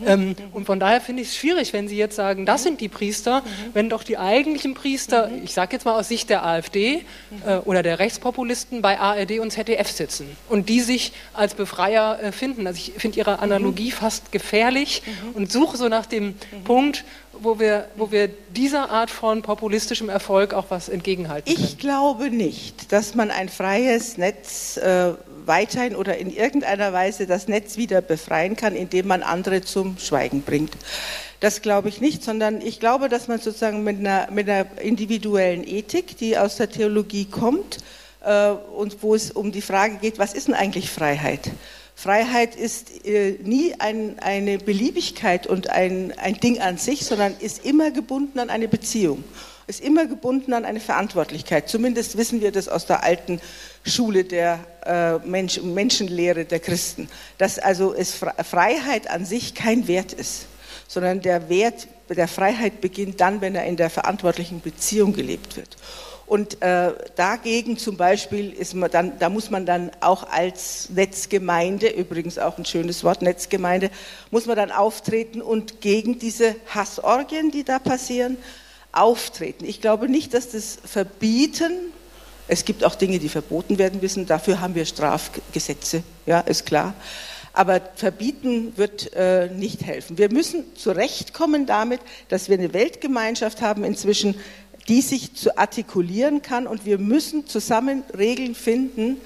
Ähm, 0.05 0.35
und 0.53 0.65
von 0.65 0.79
daher 0.79 1.01
finde 1.01 1.21
ich 1.21 1.29
es 1.29 1.35
schwierig, 1.35 1.73
wenn 1.73 1.87
Sie 1.87 1.97
jetzt 1.97 2.15
sagen, 2.15 2.45
das 2.45 2.63
sind 2.63 2.81
die 2.81 2.87
Priester, 2.87 3.43
wenn 3.73 3.89
doch 3.89 4.03
die 4.03 4.17
eigentlichen 4.17 4.73
Priester, 4.73 5.29
ich 5.43 5.53
sage 5.53 5.73
jetzt 5.73 5.85
mal 5.85 5.99
aus 5.99 6.07
Sicht 6.07 6.29
der 6.29 6.45
AfD 6.45 7.03
äh, 7.45 7.57
oder 7.65 7.83
der 7.83 7.99
Rechtspopulisten 7.99 8.81
bei 8.81 8.99
ARD 8.99 9.39
und 9.39 9.51
ZDF 9.51 9.91
sitzen 9.91 10.35
und 10.47 10.69
die 10.69 10.79
sich 10.79 11.11
als 11.33 11.55
Befreier 11.55 12.19
äh, 12.21 12.31
finden 12.31 12.54
finden. 12.55 12.67
Also 12.67 12.79
ich 12.79 12.99
finde 12.99 13.19
Ihre 13.19 13.39
Analogie 13.39 13.87
mhm. 13.87 13.95
fast 13.95 14.31
gefährlich 14.31 15.03
mhm. 15.05 15.35
und 15.35 15.51
suche 15.51 15.77
so 15.77 15.87
nach 15.87 16.05
dem 16.05 16.27
mhm. 16.27 16.63
Punkt, 16.63 17.05
wo 17.33 17.59
wir, 17.59 17.87
wo 17.95 18.11
wir 18.11 18.29
dieser 18.55 18.89
Art 18.89 19.11
von 19.11 19.41
populistischem 19.41 20.09
Erfolg 20.09 20.53
auch 20.53 20.65
was 20.69 20.89
entgegenhalten 20.89 21.53
können. 21.53 21.65
Ich 21.65 21.77
glaube 21.77 22.29
nicht, 22.29 22.91
dass 22.91 23.15
man 23.15 23.29
ein 23.31 23.49
freies 23.49 24.17
Netz 24.17 24.77
äh, 24.77 25.13
weiterhin 25.45 25.95
oder 25.95 26.17
in 26.17 26.33
irgendeiner 26.33 26.93
Weise 26.93 27.27
das 27.27 27.47
Netz 27.47 27.77
wieder 27.77 28.01
befreien 28.01 28.55
kann, 28.55 28.75
indem 28.75 29.07
man 29.07 29.21
andere 29.21 29.61
zum 29.61 29.97
Schweigen 29.97 30.41
bringt. 30.41 30.71
Das 31.41 31.61
glaube 31.61 31.89
ich 31.89 32.01
nicht, 32.01 32.23
sondern 32.23 32.61
ich 32.61 32.79
glaube, 32.79 33.09
dass 33.09 33.27
man 33.27 33.39
sozusagen 33.39 33.83
mit 33.83 33.99
einer, 33.99 34.31
mit 34.31 34.49
einer 34.49 34.65
individuellen 34.81 35.67
Ethik, 35.67 36.17
die 36.17 36.37
aus 36.37 36.55
der 36.55 36.69
Theologie 36.69 37.25
kommt, 37.25 37.79
äh, 38.25 38.49
und 38.49 39.01
wo 39.03 39.15
es 39.15 39.31
um 39.31 39.51
die 39.51 39.61
Frage 39.61 39.97
geht, 39.97 40.19
was 40.19 40.33
ist 40.33 40.47
denn 40.47 40.55
eigentlich 40.55 40.89
Freiheit? 40.89 41.51
Freiheit 41.95 42.55
ist 42.55 43.05
äh, 43.05 43.37
nie 43.41 43.73
ein, 43.79 44.19
eine 44.19 44.57
Beliebigkeit 44.57 45.47
und 45.47 45.69
ein, 45.69 46.13
ein 46.17 46.35
Ding 46.35 46.59
an 46.59 46.77
sich, 46.77 47.05
sondern 47.05 47.35
ist 47.39 47.65
immer 47.65 47.89
gebunden 47.91 48.37
an 48.39 48.49
eine 48.49 48.67
Beziehung, 48.67 49.23
ist 49.67 49.81
immer 49.81 50.05
gebunden 50.05 50.53
an 50.53 50.65
eine 50.65 50.81
Verantwortlichkeit. 50.81 51.69
Zumindest 51.69 52.17
wissen 52.17 52.41
wir 52.41 52.51
das 52.51 52.67
aus 52.67 52.85
der 52.85 53.03
alten 53.03 53.39
Schule 53.85 54.25
der 54.25 54.59
äh, 54.85 55.25
Mensch, 55.25 55.61
Menschenlehre 55.61 56.43
der 56.43 56.59
Christen, 56.59 57.07
dass 57.37 57.59
also 57.59 57.93
es 57.93 58.13
Freiheit 58.13 59.09
an 59.09 59.25
sich 59.25 59.55
kein 59.55 59.87
Wert 59.87 60.11
ist, 60.11 60.47
sondern 60.87 61.21
der 61.21 61.49
Wert 61.49 61.87
der 62.09 62.27
Freiheit 62.27 62.81
beginnt 62.81 63.21
dann, 63.21 63.41
wenn 63.41 63.55
er 63.55 63.65
in 63.65 63.77
der 63.77 63.89
verantwortlichen 63.89 64.61
Beziehung 64.61 65.13
gelebt 65.13 65.55
wird. 65.55 65.77
Und 66.27 66.61
äh, 66.63 66.93
dagegen 67.15 67.77
zum 67.77 67.97
Beispiel 67.97 68.51
ist 68.51 68.73
man 68.73 68.89
dann, 68.89 69.19
da 69.19 69.29
muss 69.29 69.51
man 69.51 69.67
dann 69.67 69.91
auch 69.99 70.27
als 70.27 70.89
Netzgemeinde, 70.89 71.89
übrigens 71.89 72.39
auch 72.39 72.57
ein 72.57 72.65
schönes 72.65 73.03
Wort, 73.03 73.21
Netzgemeinde, 73.21 73.91
muss 74.31 74.47
man 74.47 74.55
dann 74.55 74.71
auftreten 74.71 75.41
und 75.41 75.81
gegen 75.81 76.17
diese 76.17 76.55
Hassorgien, 76.73 77.51
die 77.51 77.63
da 77.63 77.77
passieren, 77.77 78.37
auftreten. 78.91 79.65
Ich 79.65 79.81
glaube 79.81 80.09
nicht, 80.09 80.33
dass 80.33 80.49
das 80.49 80.79
Verbieten, 80.83 81.71
es 82.47 82.65
gibt 82.65 82.83
auch 82.83 82.95
Dinge, 82.95 83.19
die 83.19 83.29
verboten 83.29 83.77
werden 83.77 83.99
müssen, 84.01 84.25
dafür 84.25 84.61
haben 84.61 84.73
wir 84.73 84.85
Strafgesetze, 84.85 86.01
ja, 86.25 86.39
ist 86.39 86.65
klar. 86.65 86.95
Aber 87.53 87.79
verbieten 87.95 88.73
wird 88.75 89.13
äh, 89.13 89.47
nicht 89.47 89.85
helfen. 89.85 90.17
Wir 90.17 90.29
müssen 90.29 90.75
zurechtkommen 90.75 91.65
damit, 91.65 92.01
dass 92.27 92.49
wir 92.49 92.57
eine 92.57 92.73
Weltgemeinschaft 92.73 93.61
haben 93.61 93.85
inzwischen, 93.85 94.35
die 94.87 95.01
sich 95.01 95.33
zu 95.33 95.57
artikulieren 95.57 96.41
kann 96.41 96.67
und 96.67 96.85
wir 96.85 96.97
müssen 96.97 97.47
zusammen 97.47 98.03
Regeln 98.15 98.55
finden, 98.55 99.17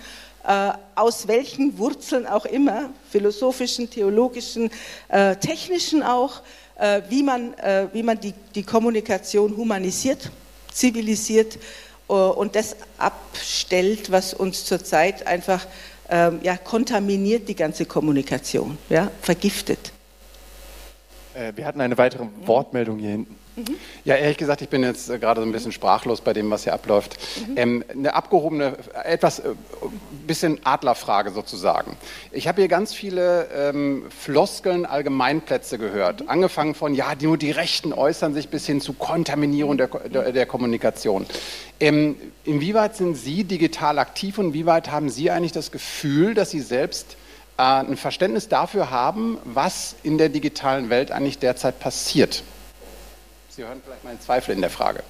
äh, 0.48 0.72
aus 0.96 1.28
welchen 1.28 1.78
Wurzeln 1.78 2.26
auch 2.26 2.46
immer, 2.46 2.92
philosophischen, 3.12 3.90
theologischen, 3.90 4.72
äh, 5.10 5.36
technischen 5.36 6.02
auch, 6.02 6.42
äh, 6.80 7.02
wie 7.10 7.24
man, 7.24 7.54
wie 7.92 8.04
man 8.04 8.20
die, 8.20 8.34
die 8.56 8.64
Kommunikation 8.64 9.56
humanisiert, 9.56 10.32
zivilisiert 10.72 11.60
und 12.08 12.56
das 12.56 12.76
abstellt, 12.98 14.12
was 14.12 14.34
uns 14.34 14.66
zurzeit 14.66 15.28
einfach 15.28 15.68
ähm, 16.10 16.40
ja, 16.42 16.58
kontaminiert 16.58 17.48
die 17.48 17.56
ganze 17.56 17.86
Kommunikation, 17.86 18.78
ja, 18.90 19.12
vergiftet. 19.22 19.92
Wir 21.54 21.66
hatten 21.66 21.82
eine 21.82 21.98
weitere 21.98 22.26
Wortmeldung 22.46 22.98
hier 22.98 23.12
hinten. 23.12 23.39
Ja, 24.06 24.16
ehrlich 24.16 24.38
gesagt, 24.38 24.62
ich 24.62 24.70
bin 24.70 24.84
jetzt 24.84 25.10
äh, 25.10 25.20
gerade 25.20 25.42
so 25.42 25.48
ein 25.48 25.52
bisschen 25.52 25.72
sprachlos 25.72 26.22
bei 26.22 26.34
dem, 26.34 26.50
was 26.50 26.64
hier 26.64 26.74
abläuft. 26.74 27.18
Mhm. 27.48 27.58
Ähm, 27.58 27.84
eine 27.90 28.14
abgehobene, 28.14 28.78
etwas 29.04 29.40
äh, 29.40 29.50
bisschen 30.28 30.60
Adlerfrage 30.64 31.32
sozusagen. 31.32 31.98
Ich 32.32 32.48
habe 32.48 32.62
hier 32.62 32.68
ganz 32.68 32.94
viele 32.94 33.48
ähm, 33.56 34.06
Floskeln, 34.10 34.86
Allgemeinplätze 34.86 35.78
gehört. 35.78 36.22
Mhm. 36.22 36.30
Angefangen 36.30 36.76
von, 36.76 36.94
ja, 36.94 37.14
nur 37.22 37.38
die 37.38 37.52
Rechten 37.52 37.94
äußern 37.94 38.34
sich 38.34 38.50
bis 38.50 38.66
hin 38.66 38.82
zu 38.82 38.94
Kontaminierung 38.94 39.78
der, 39.78 39.88
der, 39.88 40.32
der 40.32 40.46
Kommunikation. 40.46 41.26
Ähm, 41.80 42.16
inwieweit 42.44 42.96
sind 42.96 43.16
Sie 43.16 43.44
digital 43.44 44.00
aktiv 44.00 44.38
und 44.38 44.48
inwieweit 44.48 44.92
haben 44.92 45.10
Sie 45.10 45.32
eigentlich 45.32 45.52
das 45.52 45.72
Gefühl, 45.72 46.34
dass 46.34 46.52
Sie 46.52 46.62
selbst 46.62 47.18
äh, 47.58 47.62
ein 47.62 47.98
Verständnis 47.98 48.48
dafür 48.48 48.92
haben, 48.92 49.38
was 49.44 49.96
in 50.04 50.18
der 50.18 50.30
digitalen 50.30 50.90
Welt 50.90 51.12
eigentlich 51.12 51.40
derzeit 51.40 51.80
passiert? 51.80 52.44
Sie 53.60 53.66
hören 53.66 53.82
vielleicht 53.84 54.06
meinen 54.06 54.22
Zweifel 54.22 54.56
in 54.56 54.62
der 54.62 54.70
Frage. 54.70 55.04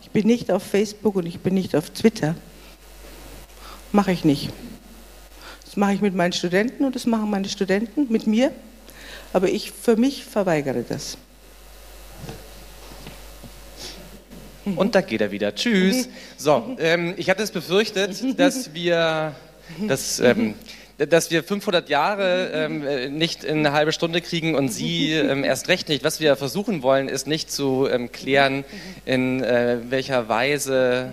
Ich 0.00 0.08
bin 0.08 0.26
nicht 0.26 0.50
auf 0.50 0.62
Facebook 0.62 1.14
und 1.14 1.26
ich 1.26 1.40
bin 1.40 1.52
nicht 1.52 1.76
auf 1.76 1.90
Twitter. 1.90 2.34
Mache 3.92 4.12
ich 4.12 4.24
nicht. 4.24 4.48
Das 5.62 5.76
mache 5.76 5.92
ich 5.92 6.00
mit 6.00 6.14
meinen 6.14 6.32
Studenten 6.32 6.86
und 6.86 6.94
das 6.94 7.04
machen 7.04 7.28
meine 7.28 7.50
Studenten 7.50 8.10
mit 8.10 8.26
mir. 8.26 8.50
Aber 9.34 9.50
ich 9.50 9.72
für 9.72 9.96
mich 9.96 10.24
verweigere 10.24 10.84
das. 10.88 11.18
Und 14.64 14.94
da 14.94 15.02
geht 15.02 15.20
er 15.20 15.30
wieder. 15.30 15.54
Tschüss. 15.54 16.08
So, 16.38 16.76
ähm, 16.78 17.12
ich 17.18 17.28
hatte 17.28 17.42
es 17.42 17.50
befürchtet, 17.50 18.24
dass 18.38 18.72
wir 18.72 19.36
das. 19.88 20.20
Ähm, 20.20 20.54
dass 20.98 21.30
wir 21.30 21.44
500 21.44 21.90
Jahre 21.90 22.50
ähm, 22.54 22.86
äh, 22.86 23.08
nicht 23.08 23.44
in 23.44 23.58
eine 23.58 23.72
halbe 23.72 23.92
Stunde 23.92 24.22
kriegen 24.22 24.54
und 24.54 24.70
Sie 24.70 25.12
ähm, 25.12 25.44
erst 25.44 25.68
recht 25.68 25.88
nicht. 25.88 26.04
Was 26.04 26.20
wir 26.20 26.36
versuchen 26.36 26.82
wollen, 26.82 27.08
ist 27.08 27.26
nicht 27.26 27.50
zu 27.50 27.86
ähm, 27.86 28.10
klären, 28.12 28.64
in 29.04 29.42
äh, 29.42 29.78
welcher 29.90 30.28
Weise 30.28 31.12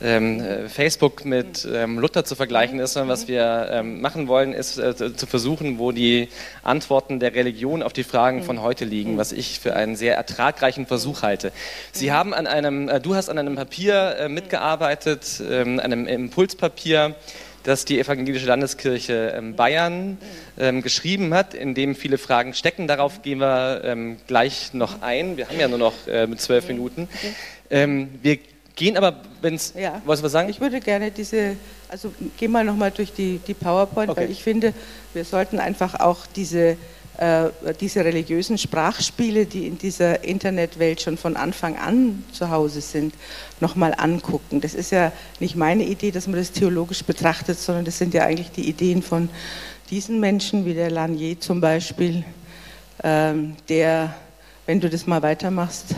ähm, 0.00 0.40
äh, 0.40 0.68
Facebook 0.68 1.24
mit 1.24 1.66
ähm, 1.72 1.98
Luther 1.98 2.24
zu 2.24 2.36
vergleichen 2.36 2.78
ist, 2.78 2.92
sondern 2.92 3.08
was 3.08 3.26
wir 3.26 3.82
machen 3.84 4.28
wollen, 4.28 4.52
ist 4.52 4.78
äh, 4.78 4.94
zu 4.94 5.26
versuchen, 5.26 5.78
wo 5.78 5.92
die 5.92 6.28
Antworten 6.62 7.20
der 7.20 7.34
Religion 7.34 7.82
auf 7.82 7.92
die 7.92 8.04
Fragen 8.04 8.42
von 8.42 8.62
heute 8.62 8.84
liegen, 8.84 9.16
was 9.16 9.32
ich 9.32 9.58
für 9.58 9.74
einen 9.74 9.96
sehr 9.96 10.16
ertragreichen 10.16 10.86
Versuch 10.86 11.22
halte. 11.22 11.52
Sie 11.92 12.12
haben 12.12 12.32
an 12.32 12.46
einem, 12.46 12.90
du 13.02 13.14
hast 13.14 13.28
an 13.28 13.38
einem 13.38 13.56
Papier 13.56 14.28
mitgearbeitet, 14.28 15.40
einem 15.40 16.06
Impulspapier, 16.06 17.16
das 17.68 17.84
die 17.84 17.98
Evangelische 18.00 18.46
Landeskirche 18.46 19.34
ähm, 19.36 19.54
Bayern 19.54 20.18
ähm, 20.58 20.82
geschrieben 20.82 21.34
hat, 21.34 21.54
in 21.54 21.74
dem 21.74 21.94
viele 21.94 22.18
Fragen 22.18 22.54
stecken. 22.54 22.88
Darauf 22.88 23.22
gehen 23.22 23.38
wir 23.38 23.82
ähm, 23.84 24.16
gleich 24.26 24.74
noch 24.74 25.02
ein. 25.02 25.36
Wir 25.36 25.48
haben 25.48 25.60
ja 25.60 25.68
nur 25.68 25.78
noch 25.78 26.06
äh, 26.06 26.26
zwölf 26.36 26.66
Minuten. 26.68 27.08
Wir 27.70 28.38
gehen 28.78 28.96
aber, 28.96 29.20
wenn 29.42 29.54
es. 29.56 29.74
Ja. 29.76 30.00
Wolltest 30.06 30.22
du 30.22 30.24
was 30.24 30.32
sagen? 30.32 30.48
Ich 30.48 30.60
würde 30.60 30.80
gerne 30.80 31.10
diese. 31.10 31.56
Also 31.90 32.14
geh 32.38 32.48
mal 32.48 32.64
nochmal 32.64 32.90
durch 32.90 33.12
die, 33.12 33.40
die 33.46 33.54
PowerPoint, 33.54 34.10
okay. 34.10 34.22
weil 34.22 34.30
ich 34.30 34.42
finde, 34.42 34.72
wir 35.12 35.24
sollten 35.24 35.58
einfach 35.58 36.00
auch 36.00 36.26
diese 36.34 36.76
diese 37.80 38.04
religiösen 38.04 38.58
Sprachspiele, 38.58 39.46
die 39.46 39.66
in 39.66 39.76
dieser 39.76 40.22
Internetwelt 40.22 41.00
schon 41.00 41.16
von 41.16 41.36
Anfang 41.36 41.76
an 41.76 42.24
zu 42.32 42.50
Hause 42.50 42.80
sind, 42.80 43.12
nochmal 43.60 43.92
angucken. 43.96 44.60
Das 44.60 44.74
ist 44.74 44.92
ja 44.92 45.10
nicht 45.40 45.56
meine 45.56 45.84
Idee, 45.84 46.12
dass 46.12 46.28
man 46.28 46.36
das 46.36 46.52
theologisch 46.52 47.02
betrachtet, 47.02 47.58
sondern 47.58 47.84
das 47.84 47.98
sind 47.98 48.14
ja 48.14 48.22
eigentlich 48.22 48.52
die 48.52 48.68
Ideen 48.68 49.02
von 49.02 49.30
diesen 49.90 50.20
Menschen, 50.20 50.64
wie 50.64 50.74
der 50.74 50.90
Lanier 50.90 51.40
zum 51.40 51.60
Beispiel, 51.60 52.24
ähm, 53.02 53.56
der, 53.68 54.14
wenn 54.66 54.80
du 54.80 54.88
das 54.88 55.06
mal 55.06 55.22
weitermachst, 55.22 55.96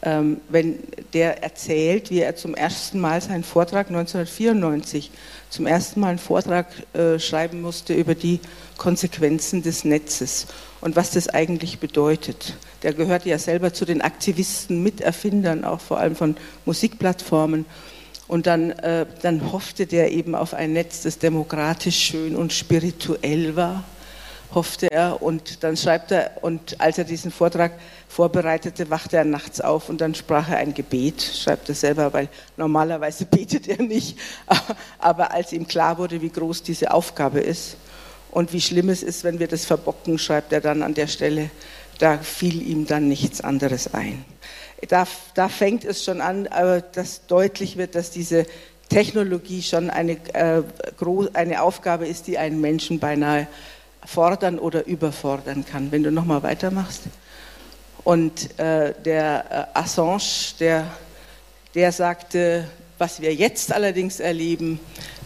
wenn 0.00 0.78
der 1.12 1.42
erzählt, 1.42 2.10
wie 2.10 2.20
er 2.20 2.36
zum 2.36 2.54
ersten 2.54 3.00
Mal 3.00 3.20
seinen 3.20 3.42
Vortrag 3.42 3.88
1994 3.88 5.10
zum 5.50 5.66
ersten 5.66 6.00
Mal 6.00 6.10
einen 6.10 6.18
Vortrag 6.18 6.66
äh, 6.94 7.18
schreiben 7.18 7.62
musste 7.62 7.94
über 7.94 8.14
die 8.14 8.40
Konsequenzen 8.76 9.62
des 9.62 9.84
Netzes 9.84 10.46
und 10.80 10.94
was 10.94 11.10
das 11.10 11.28
eigentlich 11.28 11.80
bedeutet. 11.80 12.54
Der 12.82 12.92
gehört 12.92 13.26
ja 13.26 13.38
selber 13.38 13.72
zu 13.72 13.84
den 13.84 14.00
Aktivisten, 14.00 14.82
Miterfindern, 14.82 15.64
auch 15.64 15.80
vor 15.80 15.98
allem 15.98 16.14
von 16.14 16.36
Musikplattformen. 16.64 17.64
Und 18.28 18.46
dann, 18.46 18.70
äh, 18.70 19.06
dann 19.22 19.52
hoffte 19.52 19.86
der 19.86 20.12
eben 20.12 20.34
auf 20.34 20.54
ein 20.54 20.74
Netz, 20.74 21.02
das 21.02 21.18
demokratisch, 21.18 21.96
schön 21.96 22.36
und 22.36 22.52
spirituell 22.52 23.56
war 23.56 23.84
hoffte 24.54 24.90
er. 24.90 25.22
Und 25.22 25.62
dann 25.62 25.76
schreibt 25.76 26.10
er, 26.12 26.32
und 26.42 26.80
als 26.80 26.98
er 26.98 27.04
diesen 27.04 27.30
Vortrag 27.30 27.72
vorbereitete, 28.08 28.90
wachte 28.90 29.16
er 29.16 29.24
nachts 29.24 29.60
auf 29.60 29.88
und 29.88 30.00
dann 30.00 30.14
sprach 30.14 30.48
er 30.48 30.58
ein 30.58 30.74
Gebet, 30.74 31.22
schreibt 31.22 31.68
er 31.68 31.74
selber, 31.74 32.12
weil 32.12 32.28
normalerweise 32.56 33.24
betet 33.30 33.68
er 33.68 33.82
nicht. 33.82 34.18
Aber 34.98 35.32
als 35.32 35.52
ihm 35.52 35.66
klar 35.66 35.98
wurde, 35.98 36.20
wie 36.22 36.30
groß 36.30 36.62
diese 36.62 36.90
Aufgabe 36.92 37.40
ist 37.40 37.76
und 38.30 38.52
wie 38.52 38.60
schlimm 38.60 38.88
es 38.88 39.02
ist, 39.02 39.24
wenn 39.24 39.38
wir 39.38 39.48
das 39.48 39.64
verbocken, 39.64 40.18
schreibt 40.18 40.52
er 40.52 40.60
dann 40.60 40.82
an 40.82 40.94
der 40.94 41.06
Stelle, 41.06 41.50
da 41.98 42.18
fiel 42.18 42.62
ihm 42.62 42.86
dann 42.86 43.08
nichts 43.08 43.40
anderes 43.40 43.92
ein. 43.92 44.24
Da, 44.88 45.06
da 45.34 45.48
fängt 45.48 45.84
es 45.84 46.04
schon 46.04 46.20
an, 46.20 46.48
dass 46.92 47.26
deutlich 47.26 47.76
wird, 47.76 47.96
dass 47.96 48.12
diese 48.12 48.46
Technologie 48.88 49.62
schon 49.62 49.90
eine, 49.90 50.12
äh, 50.34 50.62
eine 51.34 51.62
Aufgabe 51.62 52.06
ist, 52.06 52.26
die 52.26 52.38
einen 52.38 52.60
Menschen 52.60 53.00
beinahe 53.00 53.48
fordern 54.08 54.58
oder 54.58 54.86
überfordern 54.86 55.66
kann. 55.66 55.92
Wenn 55.92 56.02
du 56.02 56.10
nochmal 56.10 56.42
weitermachst. 56.42 57.02
Und 58.04 58.58
äh, 58.58 58.94
der 59.04 59.68
äh, 59.74 59.78
Assange, 59.78 60.54
der, 60.60 60.86
der 61.74 61.92
sagte, 61.92 62.64
was 62.96 63.20
wir 63.20 63.34
jetzt 63.34 63.70
allerdings 63.70 64.18
erleben, 64.18 64.80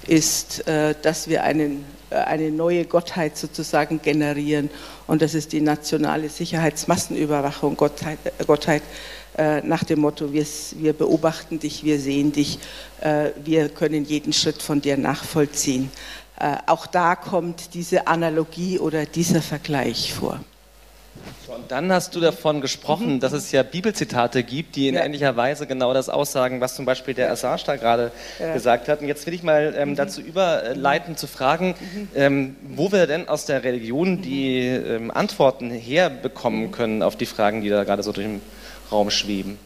ist, 0.09 0.67
äh, 0.67 0.97
dass 1.01 1.29
wir 1.29 1.45
einen, 1.45 1.85
äh, 2.11 2.17
eine 2.17 2.51
neue 2.51 2.85
Gottheit 2.85 3.37
sozusagen 3.37 4.03
generieren. 4.03 4.69
Und 5.07 5.23
das 5.23 5.35
ist 5.35 5.53
die 5.53 5.61
nationale 5.61 6.29
Sicherheitsmassenüberwachung, 6.29 7.77
Gottheit, 7.77 8.19
äh, 8.25 8.45
Gottheit 8.45 8.83
äh, 9.39 9.61
nach 9.61 9.85
dem 9.85 10.01
Motto, 10.01 10.33
wir, 10.33 10.45
wir, 10.79 10.93
beobachten 10.93 11.61
dich, 11.61 11.85
wir 11.85 12.01
sehen 12.01 12.33
dich, 12.33 12.59
wir 13.45 13.69
können 13.71 14.05
jeden 14.05 14.33
Schritt 14.33 14.63
von 14.63 14.81
dir 14.81 14.97
nachvollziehen. 14.97 15.91
Äh, 16.39 16.57
auch 16.67 16.87
da 16.87 17.17
kommt 17.17 17.75
diese 17.75 18.07
Analogie 18.07 18.79
oder 18.79 19.07
dieser 19.07 19.43
Vergleich 19.43 20.15
vor. 20.15 20.41
Und 21.49 21.71
dann 21.71 21.93
hast 21.93 22.15
du 22.15 22.21
davon 22.21 22.61
gesprochen, 22.61 23.15
mhm. 23.15 23.21
dass 23.21 23.33
es 23.33 23.53
ja 23.53 23.63
Bibelzitate 23.63 24.43
gibt, 24.43 24.77
die 24.77 24.89
in 24.89 24.95
ja. 24.95 25.05
ähnlicher 25.05 25.37
Weise 25.37 25.67
genau 25.67 25.93
das 25.93 26.09
aussagen, 26.09 26.61
was 26.61 26.75
zum 26.75 26.87
Beispiel 26.87 27.13
der 27.13 27.31
Assange 27.31 27.63
da 27.67 27.77
gerade 27.77 28.13
ja. 28.39 28.55
gesagt 28.55 28.89
hat. 28.89 29.03
Und 29.03 29.09
jetzt 29.09 29.27
will 29.27 29.35
ich 29.35 29.43
mal 29.43 29.75
ähm, 29.77 29.91
mhm. 29.91 29.97
dazu 29.97 30.23
überleiten, 30.23 31.17
zu 31.17 31.27
fragen, 31.27 31.75
mhm. 31.79 32.09
ähm, 32.15 32.57
wo 32.63 32.91
wir 32.91 33.07
denn 33.07 33.29
aus 33.29 33.45
der 33.45 33.63
Religion 33.65 34.23
die 34.23 34.61
ähm, 34.61 35.11
Antworten 35.11 35.71
herbekommen 35.71 36.67
mhm. 36.67 36.73
können 36.73 37.03
auf 37.03 37.17
die 37.17 37.27
Fragen, 37.27 37.61
die 37.61 37.69
da 37.69 37.85
gerade 37.85 38.03
so 38.03 38.13
durch 38.13 38.27
den 38.27 38.41
Raum 38.91 39.11
schweben. 39.11 39.59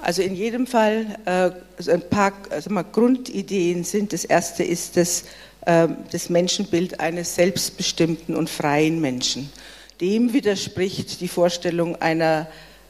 Also 0.00 0.22
in 0.22 0.34
jedem 0.34 0.66
Fall 0.66 1.06
äh, 1.24 1.50
ein 1.90 2.02
paar 2.08 2.32
also 2.50 2.70
mal, 2.70 2.84
Grundideen 2.84 3.84
sind. 3.84 4.12
Das 4.12 4.24
erste 4.24 4.62
ist 4.62 4.96
das 4.96 5.24
ähm, 5.68 5.98
das 6.12 6.30
Menschenbild 6.30 6.98
eines 6.98 7.34
selbstbestimmten 7.34 8.34
und 8.34 8.48
freien 8.48 9.02
Menschen. 9.02 9.52
Dem 10.00 10.32
widerspricht 10.32 11.20
die 11.20 11.28
Vorstellung 11.28 11.94
einer 11.96 12.46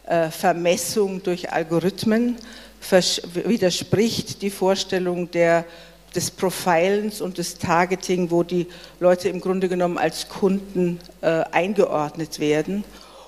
äh, 0.06 0.30
Vermessung 0.30 1.20
durch 1.24 1.50
Algorithmen, 1.50 2.36
widerspricht 3.44 4.42
die 4.42 4.50
Vorstellung 4.50 5.28
der, 5.32 5.64
des 6.14 6.30
Profilens 6.30 7.20
und 7.20 7.38
des 7.38 7.58
Targeting, 7.58 8.30
wo 8.30 8.44
die 8.44 8.68
Leute 9.00 9.28
im 9.28 9.40
Grunde 9.40 9.68
genommen 9.68 9.98
als 9.98 10.28
Kunden 10.28 11.00
äh, 11.20 11.42
eingeordnet 11.50 12.38
werden. 12.38 12.84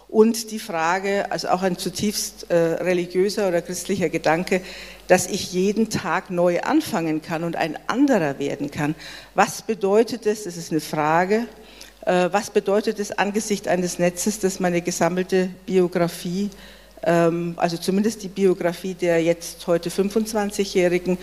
Und 0.08 0.52
die 0.52 0.60
Frage, 0.60 1.30
also 1.32 1.48
auch 1.48 1.62
ein 1.62 1.76
zutiefst 1.76 2.50
äh, 2.50 2.54
religiöser 2.56 3.48
oder 3.48 3.62
christlicher 3.62 4.10
Gedanke, 4.10 4.62
dass 5.10 5.26
ich 5.26 5.52
jeden 5.52 5.90
Tag 5.90 6.30
neu 6.30 6.60
anfangen 6.60 7.20
kann 7.20 7.42
und 7.42 7.56
ein 7.56 7.76
anderer 7.88 8.38
werden 8.38 8.70
kann. 8.70 8.94
Was 9.34 9.60
bedeutet 9.60 10.24
das? 10.24 10.44
Das 10.44 10.56
ist 10.56 10.70
eine 10.70 10.80
Frage. 10.80 11.46
Äh, 12.06 12.28
was 12.30 12.50
bedeutet 12.50 13.00
es 13.00 13.10
angesichts 13.10 13.66
eines 13.66 13.98
Netzes, 13.98 14.38
das 14.38 14.60
meine 14.60 14.82
gesammelte 14.82 15.50
Biografie, 15.66 16.48
ähm, 17.02 17.54
also 17.56 17.76
zumindest 17.76 18.22
die 18.22 18.28
Biografie 18.28 18.94
der 18.94 19.20
jetzt 19.20 19.66
heute 19.66 19.90
25-Jährigen, 19.90 21.18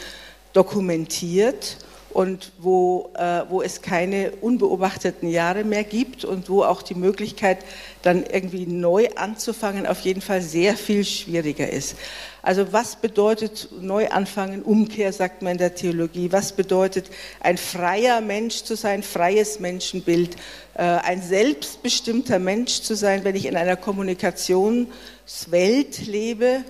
dokumentiert 0.52 1.78
und 2.10 2.52
wo, 2.60 3.12
äh, 3.16 3.44
wo 3.50 3.62
es 3.62 3.82
keine 3.82 4.32
unbeobachteten 4.42 5.30
Jahre 5.30 5.64
mehr 5.64 5.84
gibt 5.84 6.26
und 6.26 6.50
wo 6.50 6.64
auch 6.64 6.82
die 6.82 6.96
Möglichkeit, 6.96 7.60
dann 8.02 8.26
irgendwie 8.26 8.66
neu 8.66 9.08
anzufangen, 9.16 9.86
auf 9.86 10.00
jeden 10.02 10.22
Fall 10.22 10.42
sehr 10.42 10.76
viel 10.76 11.06
schwieriger 11.06 11.70
ist. 11.70 11.96
Also 12.42 12.72
was 12.72 12.96
bedeutet 12.96 13.68
Neuanfangen, 13.82 14.64
Umkehr, 14.64 15.12
sagt 15.12 15.42
man 15.42 15.52
in 15.54 15.58
der 15.58 15.76
Theologie? 15.76 16.32
Was 16.32 16.54
bedeutet 16.54 17.10
ein 17.42 17.58
freier 17.58 18.22
Mensch 18.22 18.64
zu 18.64 18.76
sein, 18.76 19.04
freies 19.04 19.60
Menschenbild, 19.60 20.38
äh, 20.76 20.84
ein 20.84 21.22
selbstbestimmter 21.22 22.40
Mensch 22.40 22.80
zu 22.82 22.96
sein, 22.96 23.26
wenn 23.26 23.36
ich 23.36 23.48
in 23.48 23.58
einer 23.58 23.76
Kommunikationswelt 23.76 26.08
lebe? 26.08 26.64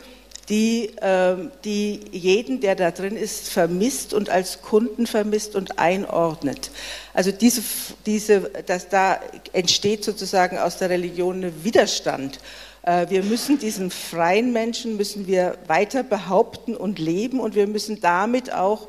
Die, 0.49 0.91
ähm, 1.01 1.51
die 1.65 1.99
jeden, 2.11 2.61
der 2.61 2.75
da 2.75 2.91
drin 2.91 3.17
ist, 3.17 3.49
vermisst 3.49 4.13
und 4.13 4.29
als 4.29 4.61
Kunden 4.61 5.05
vermisst 5.05 5.55
und 5.55 5.77
einordnet. 5.77 6.71
Also 7.13 7.31
diese, 7.31 7.61
diese, 8.05 8.41
dass 8.65 8.87
da 8.87 9.19
entsteht 9.51 10.03
sozusagen 10.05 10.57
aus 10.57 10.77
der 10.77 10.89
Religion 10.89 11.43
ein 11.43 11.63
Widerstand. 11.63 12.39
Äh, 12.83 13.09
wir 13.09 13.23
müssen 13.23 13.59
diesen 13.59 13.91
freien 13.91 14.53
Menschen 14.53 14.95
müssen 14.95 15.27
wir 15.27 15.57
weiter 15.67 16.03
behaupten 16.03 16.75
und 16.75 16.97
leben 16.97 17.39
und 17.41 17.55
wir 17.55 17.67
müssen 17.67 17.99
damit 17.99 18.53
auch 18.53 18.87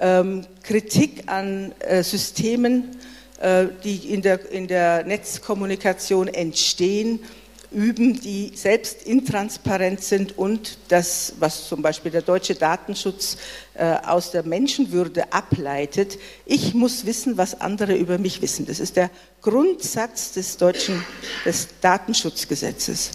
ähm, 0.00 0.44
Kritik 0.62 1.24
an 1.26 1.72
äh, 1.80 2.02
Systemen, 2.02 2.96
äh, 3.40 3.66
die 3.82 4.12
in 4.12 4.20
der, 4.20 4.50
in 4.50 4.68
der 4.68 5.04
Netzkommunikation 5.04 6.28
entstehen, 6.28 7.20
üben, 7.70 8.20
die 8.20 8.52
selbst 8.54 9.02
intransparent 9.02 10.02
sind 10.02 10.38
und 10.38 10.78
das, 10.88 11.34
was 11.38 11.68
zum 11.68 11.82
Beispiel 11.82 12.10
der 12.10 12.22
deutsche 12.22 12.54
Datenschutz 12.54 13.36
äh, 13.74 13.96
aus 14.06 14.30
der 14.30 14.42
Menschenwürde 14.42 15.32
ableitet, 15.32 16.18
ich 16.46 16.74
muss 16.74 17.04
wissen, 17.04 17.36
was 17.36 17.60
andere 17.60 17.94
über 17.94 18.18
mich 18.18 18.40
wissen. 18.40 18.66
Das 18.66 18.80
ist 18.80 18.96
der 18.96 19.10
Grundsatz 19.42 20.32
des 20.32 20.56
deutschen 20.56 21.04
des 21.44 21.68
Datenschutzgesetzes. 21.80 23.10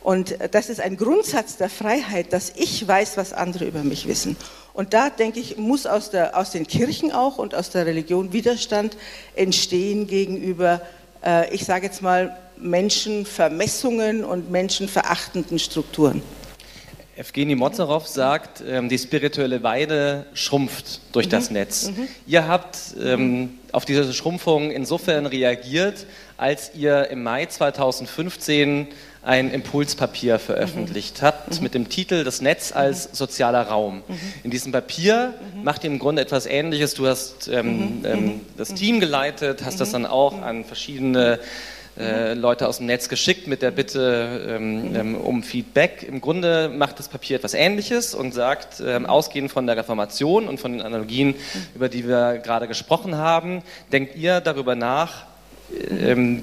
Und 0.00 0.40
äh, 0.40 0.48
das 0.48 0.68
ist 0.68 0.80
ein 0.80 0.96
Grundsatz 0.96 1.56
der 1.56 1.68
Freiheit, 1.68 2.32
dass 2.32 2.52
ich 2.56 2.86
weiß, 2.86 3.16
was 3.16 3.32
andere 3.32 3.64
über 3.64 3.82
mich 3.82 4.06
wissen. 4.06 4.36
Und 4.74 4.94
da, 4.94 5.10
denke 5.10 5.40
ich, 5.40 5.56
muss 5.56 5.86
aus, 5.86 6.10
der, 6.10 6.38
aus 6.38 6.52
den 6.52 6.66
Kirchen 6.66 7.10
auch 7.10 7.38
und 7.38 7.54
aus 7.54 7.70
der 7.70 7.84
Religion 7.84 8.32
Widerstand 8.32 8.96
entstehen 9.34 10.06
gegenüber, 10.06 10.82
äh, 11.24 11.52
ich 11.52 11.64
sage 11.64 11.86
jetzt 11.86 12.00
mal, 12.00 12.38
Menschenvermessungen 12.60 14.24
und 14.24 14.50
menschenverachtenden 14.50 15.58
Strukturen. 15.58 16.22
Evgeny 17.18 17.56
Mozarow 17.56 18.06
sagt, 18.06 18.62
ähm, 18.64 18.88
die 18.88 18.96
spirituelle 18.96 19.64
Weide 19.64 20.26
schrumpft 20.34 21.00
durch 21.10 21.26
mhm. 21.26 21.30
das 21.30 21.50
Netz. 21.50 21.90
Mhm. 21.90 22.08
Ihr 22.28 22.46
habt 22.46 22.78
ähm, 23.02 23.58
auf 23.72 23.84
diese 23.84 24.12
Schrumpfung 24.14 24.70
insofern 24.70 25.26
reagiert, 25.26 26.06
als 26.36 26.70
ihr 26.76 27.10
im 27.10 27.24
Mai 27.24 27.46
2015 27.46 28.86
ein 29.22 29.50
Impulspapier 29.50 30.38
veröffentlicht 30.38 31.20
mhm. 31.20 31.26
habt 31.26 31.56
mhm. 31.56 31.62
mit 31.64 31.74
dem 31.74 31.88
Titel 31.88 32.22
Das 32.22 32.40
Netz 32.40 32.70
als 32.70 33.08
sozialer 33.12 33.62
Raum. 33.62 34.04
Mhm. 34.06 34.14
In 34.44 34.50
diesem 34.52 34.70
Papier 34.70 35.34
mhm. 35.56 35.64
macht 35.64 35.82
ihr 35.82 35.90
im 35.90 35.98
Grunde 35.98 36.22
etwas 36.22 36.46
Ähnliches. 36.46 36.94
Du 36.94 37.08
hast 37.08 37.48
ähm, 37.48 38.04
ähm, 38.04 38.40
das 38.56 38.74
Team 38.74 39.00
geleitet, 39.00 39.64
hast 39.64 39.80
das 39.80 39.90
dann 39.90 40.06
auch 40.06 40.40
an 40.40 40.64
verschiedene 40.64 41.40
äh, 41.98 42.34
Leute 42.34 42.68
aus 42.68 42.78
dem 42.78 42.86
Netz 42.86 43.08
geschickt 43.08 43.46
mit 43.46 43.62
der 43.62 43.70
Bitte 43.70 44.46
ähm, 44.48 44.94
ähm, 44.94 45.14
um 45.16 45.42
Feedback. 45.42 46.04
Im 46.06 46.20
Grunde 46.20 46.68
macht 46.68 46.98
das 46.98 47.08
Papier 47.08 47.36
etwas 47.36 47.54
Ähnliches 47.54 48.14
und 48.14 48.32
sagt, 48.32 48.80
ähm, 48.84 49.06
ausgehend 49.06 49.50
von 49.50 49.66
der 49.66 49.76
Reformation 49.76 50.48
und 50.48 50.60
von 50.60 50.72
den 50.72 50.82
Analogien, 50.82 51.34
über 51.74 51.88
die 51.88 52.06
wir 52.06 52.38
gerade 52.38 52.68
gesprochen 52.68 53.16
haben, 53.16 53.62
denkt 53.92 54.16
ihr 54.16 54.40
darüber 54.40 54.74
nach, 54.74 55.24
ähm, 55.90 56.42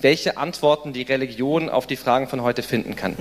welche 0.00 0.36
Antworten 0.36 0.92
die 0.92 1.02
Religion 1.02 1.70
auf 1.70 1.86
die 1.86 1.96
Fragen 1.96 2.28
von 2.28 2.42
heute 2.42 2.62
finden 2.62 2.94
kann. 2.94 3.16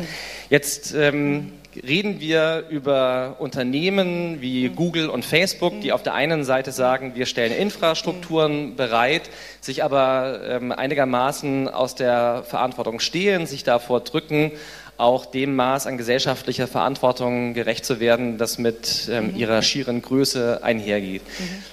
Jetzt 0.50 0.94
ähm, 0.94 1.54
reden 1.82 2.20
wir 2.20 2.66
über 2.70 3.38
Unternehmen 3.40 4.42
wie 4.42 4.70
Google 4.70 5.10
und 5.10 5.26
Facebook, 5.26 5.82
die 5.82 5.92
auf 5.92 6.04
der 6.04 6.14
einen 6.14 6.44
Seite 6.44 6.72
sagen, 6.72 7.14
wir 7.16 7.26
stellen 7.26 7.52
Infrastrukturen 7.52 8.76
bereit, 8.76 9.30
sich 9.62 9.84
aber 9.84 10.42
ähm, 10.48 10.72
einigermaßen 10.72 11.68
aus 11.70 11.96
der 11.96 12.44
Verantwortung 12.48 13.00
stehlen, 13.00 13.46
sich 13.46 13.64
davor 13.64 14.02
drücken, 14.02 14.52
auch 14.98 15.26
dem 15.26 15.56
Maß 15.56 15.88
an 15.88 15.98
gesellschaftlicher 15.98 16.68
Verantwortung 16.68 17.54
gerecht 17.54 17.86
zu 17.86 18.00
werden, 18.00 18.38
das 18.38 18.58
mit 18.58 19.10
ähm, 19.12 19.36
ihrer 19.36 19.62
schieren 19.62 20.02
Größe 20.02 20.64
einhergeht. 20.64 21.24
Mhm. 21.40 21.64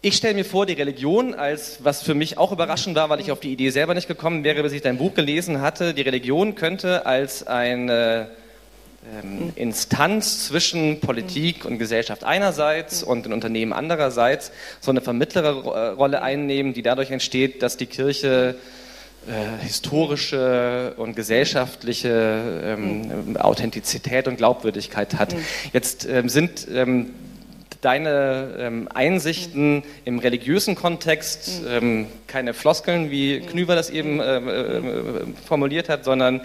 Ich 0.00 0.14
stelle 0.14 0.34
mir 0.34 0.44
vor, 0.44 0.64
die 0.64 0.74
Religion 0.74 1.34
als, 1.34 1.78
was 1.82 2.02
für 2.02 2.14
mich 2.14 2.38
auch 2.38 2.52
überraschend 2.52 2.94
war, 2.94 3.08
weil 3.08 3.18
ich 3.18 3.32
auf 3.32 3.40
die 3.40 3.52
Idee 3.52 3.70
selber 3.70 3.94
nicht 3.94 4.06
gekommen 4.06 4.44
wäre, 4.44 4.62
bis 4.62 4.72
ich 4.72 4.80
dein 4.80 4.96
Buch 4.96 5.14
gelesen 5.14 5.60
hatte, 5.60 5.92
die 5.92 6.02
Religion 6.02 6.54
könnte 6.54 7.04
als 7.04 7.44
eine 7.44 8.30
ähm, 9.04 9.52
Instanz 9.54 10.46
zwischen 10.46 11.00
Politik 11.00 11.64
und 11.64 11.78
Gesellschaft 11.78 12.24
einerseits 12.24 13.02
und 13.02 13.26
den 13.26 13.32
Unternehmen 13.32 13.72
andererseits 13.72 14.50
so 14.80 14.90
eine 14.90 15.00
Vermittlerrolle 15.00 16.20
einnehmen, 16.20 16.74
die 16.74 16.82
dadurch 16.82 17.10
entsteht, 17.10 17.62
dass 17.62 17.76
die 17.76 17.86
Kirche 17.86 18.56
äh, 19.28 19.62
historische 19.62 20.94
und 20.96 21.14
gesellschaftliche 21.14 22.62
ähm, 22.64 23.36
Authentizität 23.38 24.26
und 24.26 24.36
Glaubwürdigkeit 24.36 25.14
hat. 25.14 25.34
Jetzt 25.72 26.06
ähm, 26.06 26.28
sind 26.28 26.66
ähm, 26.72 27.10
deine 27.80 28.56
ähm, 28.58 28.88
Einsichten 28.92 29.82
im 30.04 30.18
religiösen 30.18 30.74
Kontext, 30.74 31.62
mhm. 31.62 31.68
ähm, 31.70 32.06
keine 32.26 32.54
Floskeln, 32.54 33.10
wie 33.10 33.40
Knüver 33.40 33.74
das 33.74 33.90
eben 33.90 34.20
äh, 34.20 34.38
äh, 34.38 34.82
formuliert 35.46 35.88
hat, 35.88 36.04
sondern 36.04 36.40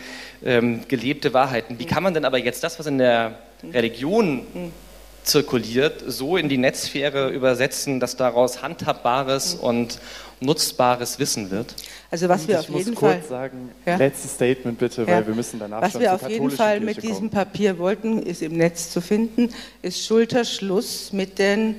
ähm, 0.46 0.82
gelebte 0.88 1.34
Wahrheiten. 1.34 1.80
Wie 1.80 1.86
kann 1.86 2.04
man 2.04 2.13
denn 2.13 2.26
aber 2.26 2.38
jetzt 2.38 2.63
das, 2.63 2.78
was 2.80 2.86
in 2.86 2.98
der 2.98 3.39
Religion 3.74 4.72
zirkuliert, 5.24 6.04
so 6.08 6.38
in 6.38 6.50
die 6.50 6.58
Netzsphäre 6.58 7.30
übersetzen, 7.30 8.00
dass 8.00 8.16
daraus 8.16 8.62
handhabbares 8.62 9.56
und 9.56 10.00
nutzbares 10.40 11.20
Wissen 11.20 11.52
wird? 11.52 11.76
Also 12.12 12.30
was 12.30 12.48
wir 12.48 12.60
ich 12.60 12.70
auf 12.70 12.76
jeden 12.76 12.96
Fall 12.96 13.16
kurz 13.16 13.30
sagen, 13.30 13.72
ja? 13.86 13.96
letztes 13.96 14.34
Statement 14.34 14.78
bitte, 14.78 15.08
weil 15.08 15.26
wir 15.26 15.34
müssen 15.34 15.60
danach 15.60 15.82
Was 15.82 15.94
schon 15.94 16.02
wir 16.02 16.14
auf 16.14 16.30
jeden 16.30 16.52
Fall 16.52 16.80
Kirche 16.80 16.86
mit 16.86 16.98
kommen. 16.98 17.08
diesem 17.08 17.30
Papier 17.30 17.80
wollten, 17.80 18.22
ist 18.22 18.42
im 18.42 18.58
Netz 18.58 18.92
zu 18.92 19.02
finden, 19.02 19.50
ist 19.82 20.06
Schulterschluss 20.06 21.14
mit 21.14 21.40
den 21.40 21.76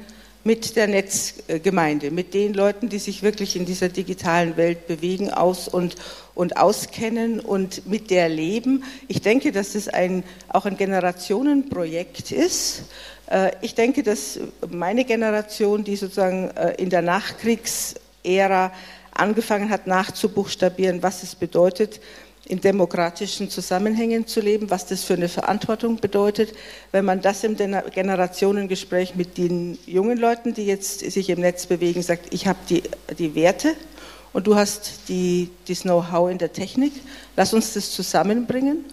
mit 0.47 0.77
der 0.77 0.89
Netzgemeinde, 0.89 2.11
mit 2.11 2.35
den 2.35 2.53
Leuten, 2.53 2.91
die 2.91 2.99
sich 2.99 3.23
wirklich 3.23 3.57
in 3.57 3.65
dieser 3.65 3.89
digitalen 3.89 4.59
Welt 4.59 4.87
bewegen 4.87 5.31
aus 5.31 5.69
und, 5.69 5.97
und 6.35 6.57
auskennen 6.57 7.41
und 7.41 7.87
mit 7.87 8.11
der 8.11 8.29
leben. 8.29 8.85
Ich 9.09 9.23
denke, 9.23 9.53
dass 9.53 9.73
das 9.73 9.89
ein, 9.89 10.25
auch 10.49 10.67
ein 10.67 10.77
Generationenprojekt 10.77 12.33
ist. 12.33 12.83
Äh, 13.31 13.53
ich 13.61 13.75
denke, 13.75 14.03
dass 14.03 14.41
meine 14.69 15.05
Generation, 15.05 15.85
die 15.85 15.97
sozusagen 15.97 16.51
äh, 16.51 16.75
in 16.75 16.91
der 16.91 17.03
Nachkriegsära 17.03 18.73
angefangen 19.13 19.71
hat 19.71 19.87
nachzubuchstabieren, 19.87 21.03
was 21.03 21.23
es 21.23 21.35
bedeutet, 21.35 22.01
in 22.47 22.61
demokratischen 22.61 23.49
Zusammenhängen 23.49 24.27
zu 24.27 24.41
leben, 24.41 24.69
was 24.69 24.87
das 24.87 25.05
für 25.05 25.15
eine 25.15 25.29
Verantwortung 25.29 25.97
bedeutet. 25.97 26.53
Wenn 26.93 27.05
man 27.05 27.23
das 27.23 27.43
im 27.43 27.57
Generationengespräch 27.57 29.15
mit 29.15 29.39
den 29.39 29.79
jungen 29.87 30.19
Leuten, 30.19 30.53
die 30.53 30.67
jetzt 30.67 31.01
sich 31.01 31.31
im 31.31 31.41
Netz 31.41 31.67
bewegen, 31.67 32.03
sagt, 32.03 32.35
ich 32.35 32.47
habe 32.47 32.59
die, 32.69 32.83
die 33.19 33.35
Werte 33.35 33.75
und 34.35 34.47
du 34.47 34.55
hast 34.55 35.09
die, 35.09 35.49
das 35.67 35.83
Know-how 35.83 36.31
in 36.31 36.37
der 36.37 36.53
Technik, 36.53 36.93
lass 37.37 37.55
uns 37.55 37.73
das 37.73 37.91
zusammenbringen 37.93 38.85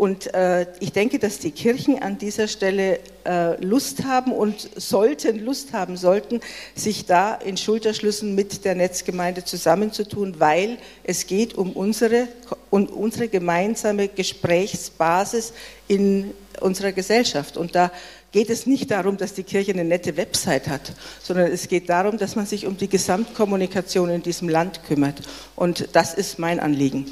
und 0.00 0.32
äh, 0.32 0.66
ich 0.80 0.92
denke, 0.92 1.18
dass 1.18 1.40
die 1.40 1.50
Kirchen 1.50 2.02
an 2.02 2.16
dieser 2.16 2.48
Stelle 2.48 3.00
äh, 3.26 3.62
Lust 3.62 4.04
haben 4.04 4.32
und 4.32 4.70
sollten, 4.80 5.38
Lust 5.44 5.74
haben 5.74 5.98
sollten, 5.98 6.40
sich 6.74 7.04
da 7.04 7.34
in 7.34 7.58
Schulterschlüssen 7.58 8.34
mit 8.34 8.64
der 8.64 8.76
Netzgemeinde 8.76 9.44
zusammenzutun, 9.44 10.36
weil 10.38 10.78
es 11.04 11.26
geht 11.26 11.52
um 11.52 11.72
unsere, 11.72 12.28
um 12.70 12.86
unsere 12.86 13.28
gemeinsame 13.28 14.08
Gesprächsbasis 14.08 15.52
in 15.86 16.30
unserer 16.60 16.92
Gesellschaft. 16.92 17.58
Und 17.58 17.74
da 17.74 17.92
geht 18.32 18.50
es 18.50 18.66
nicht 18.66 18.90
darum, 18.90 19.16
dass 19.16 19.34
die 19.34 19.42
Kirche 19.42 19.72
eine 19.72 19.84
nette 19.84 20.16
Website 20.16 20.68
hat, 20.68 20.92
sondern 21.20 21.50
es 21.50 21.68
geht 21.68 21.88
darum, 21.88 22.18
dass 22.18 22.36
man 22.36 22.46
sich 22.46 22.66
um 22.66 22.76
die 22.76 22.88
Gesamtkommunikation 22.88 24.10
in 24.10 24.22
diesem 24.22 24.48
Land 24.48 24.84
kümmert. 24.84 25.20
Und 25.56 25.88
das 25.94 26.14
ist 26.14 26.38
mein 26.38 26.60
Anliegen. 26.60 27.10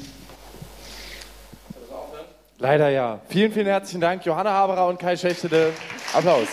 Leider 2.57 2.89
ja. 2.89 3.21
Vielen, 3.29 3.53
vielen 3.53 3.67
herzlichen 3.67 4.01
Dank, 4.01 4.25
Johanna 4.25 4.51
Haberer 4.51 4.87
und 4.87 4.99
Kai 4.99 5.15
Schächtede. 5.15 5.71
Applaus. 6.13 6.47